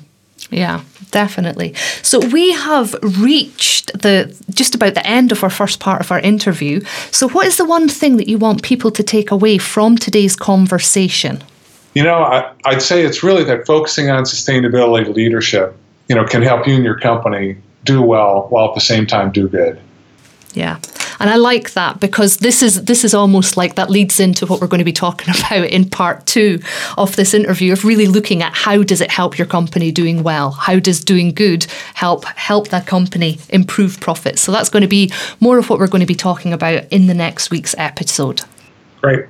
Yeah, 0.50 0.82
definitely. 1.12 1.74
So 2.02 2.20
we 2.20 2.54
have 2.54 2.96
reached 3.20 3.92
the 3.92 4.34
just 4.50 4.76
about 4.76 4.94
the 4.94 5.06
end 5.06 5.34
of 5.34 5.44
our 5.44 5.50
first 5.50 5.82
part 5.82 6.00
of 6.00 6.10
our 6.10 6.22
interview. 6.22 6.80
So 7.12 7.28
what 7.28 7.48
is 7.48 7.58
the 7.58 7.66
one 7.66 7.90
thing 7.90 8.16
that 8.16 8.30
you 8.30 8.38
want 8.38 8.64
people 8.64 8.92
to 8.92 9.04
take 9.04 9.30
away 9.30 9.58
from 9.58 9.98
today's 9.98 10.38
conversation? 10.38 11.44
You 11.96 12.04
know, 12.04 12.20
I, 12.20 12.50
I'd 12.64 12.82
say 12.82 13.04
it's 13.04 13.24
really 13.24 13.44
that 13.44 13.66
focusing 13.66 14.10
on 14.10 14.24
sustainability 14.24 15.14
leadership, 15.14 15.76
you 16.08 16.16
know, 16.16 16.24
can 16.24 16.42
help 16.42 16.66
you 16.66 16.76
and 16.76 16.86
your 16.86 16.98
company 16.98 17.58
do 17.90 18.02
well 18.02 18.48
while 18.50 18.70
at 18.70 18.76
the 18.76 18.82
same 18.82 19.06
time 19.08 19.32
do 19.32 19.48
good. 19.48 19.80
Yeah. 20.54 20.80
And 21.20 21.30
I 21.30 21.36
like 21.36 21.74
that 21.74 22.00
because 22.00 22.38
this 22.38 22.64
is 22.64 22.84
this 22.86 23.04
is 23.04 23.14
almost 23.14 23.58
like 23.58 23.76
that 23.76 23.90
leads 23.90 24.20
into 24.20 24.46
what 24.46 24.62
we're 24.62 24.68
going 24.68 24.80
to 24.80 24.86
be 24.86 24.94
talking 24.94 25.34
about 25.38 25.66
in 25.66 25.90
part 25.90 26.26
2 26.26 26.60
of 26.98 27.16
this 27.16 27.34
interview 27.34 27.74
of 27.74 27.84
really 27.84 28.08
looking 28.08 28.42
at 28.42 28.54
how 28.54 28.84
does 28.84 29.02
it 29.02 29.12
help 29.12 29.38
your 29.38 29.48
company 29.48 29.92
doing 29.92 30.24
well? 30.24 30.52
How 30.52 30.80
does 30.80 31.04
doing 31.04 31.34
good 31.34 31.66
help 31.94 32.26
help 32.26 32.70
that 32.70 32.86
company 32.88 33.40
improve 33.50 34.00
profits? 34.00 34.42
So 34.42 34.52
that's 34.52 34.70
going 34.70 34.84
to 34.84 34.88
be 34.88 35.12
more 35.40 35.58
of 35.58 35.70
what 35.70 35.80
we're 35.80 35.88
going 35.88 36.08
to 36.08 36.14
be 36.16 36.16
talking 36.16 36.54
about 36.54 36.86
in 36.90 37.08
the 37.08 37.14
next 37.14 37.52
week's 37.52 37.76
episode. 37.78 38.42
Great. 39.02 39.26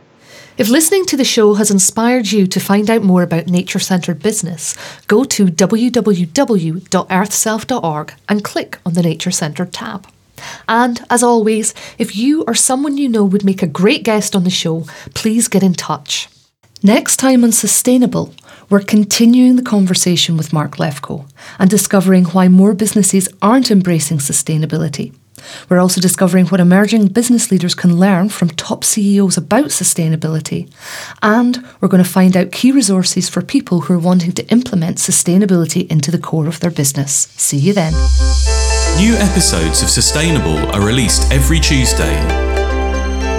If 0.60 0.68
listening 0.68 1.06
to 1.06 1.16
the 1.16 1.24
show 1.24 1.54
has 1.54 1.72
inspired 1.72 2.34
you 2.34 2.46
to 2.48 2.60
find 2.60 2.90
out 2.90 3.02
more 3.02 3.24
about 3.24 3.48
nature 3.48 3.80
centred 3.80 4.22
business, 4.22 4.76
go 5.08 5.24
to 5.24 5.46
www.earthself.org 5.46 8.14
and 8.28 8.44
click 8.44 8.78
on 8.86 8.94
the 8.94 9.02
Nature 9.02 9.32
Centred 9.32 9.72
tab. 9.72 10.06
And 10.68 11.06
as 11.10 11.24
always, 11.24 11.74
if 11.98 12.18
you 12.18 12.44
or 12.44 12.56
someone 12.56 12.98
you 12.98 13.08
know 13.08 13.24
would 13.24 13.46
make 13.46 13.64
a 13.64 13.68
great 13.68 14.04
guest 14.04 14.36
on 14.36 14.44
the 14.44 14.50
show, 14.50 14.84
please 15.14 15.48
get 15.48 15.64
in 15.64 15.76
touch. 15.76 16.28
Next 16.84 17.16
time 17.16 17.46
on 17.46 17.54
Sustainable, 17.54 18.34
we're 18.70 18.82
continuing 18.82 19.56
the 19.56 19.62
conversation 19.62 20.36
with 20.36 20.52
Mark 20.52 20.76
Lefko 20.76 21.26
and 21.58 21.70
discovering 21.70 22.26
why 22.26 22.50
more 22.50 22.74
businesses 22.74 23.30
aren't 23.42 23.72
embracing 23.72 24.18
sustainability. 24.18 25.14
We're 25.70 25.80
also 25.80 26.02
discovering 26.02 26.48
what 26.48 26.60
emerging 26.60 27.08
business 27.08 27.52
leaders 27.52 27.76
can 27.76 27.98
learn 27.98 28.30
from 28.30 28.50
top 28.50 28.84
CEOs 28.84 29.38
about 29.38 29.68
sustainability. 29.68 30.72
And 31.22 31.64
we're 31.80 31.90
going 31.90 32.04
to 32.04 32.10
find 32.10 32.36
out 32.36 32.52
key 32.52 32.72
resources 32.72 33.30
for 33.30 33.42
people 33.42 33.82
who 33.82 33.94
are 33.94 34.00
wanting 34.00 34.32
to 34.34 34.48
implement 34.48 34.98
sustainability 34.98 35.90
into 35.90 36.12
the 36.12 36.20
core 36.20 36.48
of 36.48 36.60
their 36.60 36.72
business. 36.72 37.30
See 37.36 37.58
you 37.58 37.74
then. 37.74 37.94
New 38.98 39.16
episodes 39.16 39.82
of 39.82 39.90
Sustainable 39.90 40.58
are 40.76 40.86
released 40.86 41.32
every 41.32 41.60
Tuesday. 41.60 42.18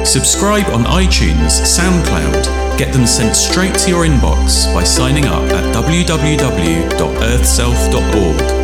Subscribe 0.04 0.66
on 0.68 0.84
iTunes, 0.84 1.60
SoundCloud, 1.60 2.78
get 2.78 2.94
them 2.94 3.06
sent 3.06 3.36
straight 3.36 3.74
to 3.74 3.90
your 3.90 4.06
inbox 4.06 4.72
by 4.72 4.82
signing 4.82 5.26
up 5.26 5.42
at 5.52 5.74
www.earthself.org. 5.74 8.59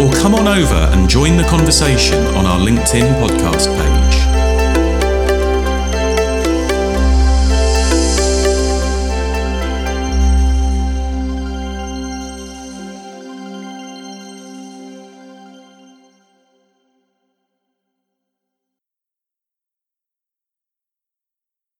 Or 0.00 0.10
come 0.12 0.34
on 0.34 0.48
over 0.48 0.88
and 0.94 1.10
join 1.10 1.36
the 1.36 1.44
conversation 1.44 2.24
on 2.28 2.46
our 2.46 2.58
LinkedIn 2.58 3.20
podcast 3.20 3.66
page. 3.76 3.99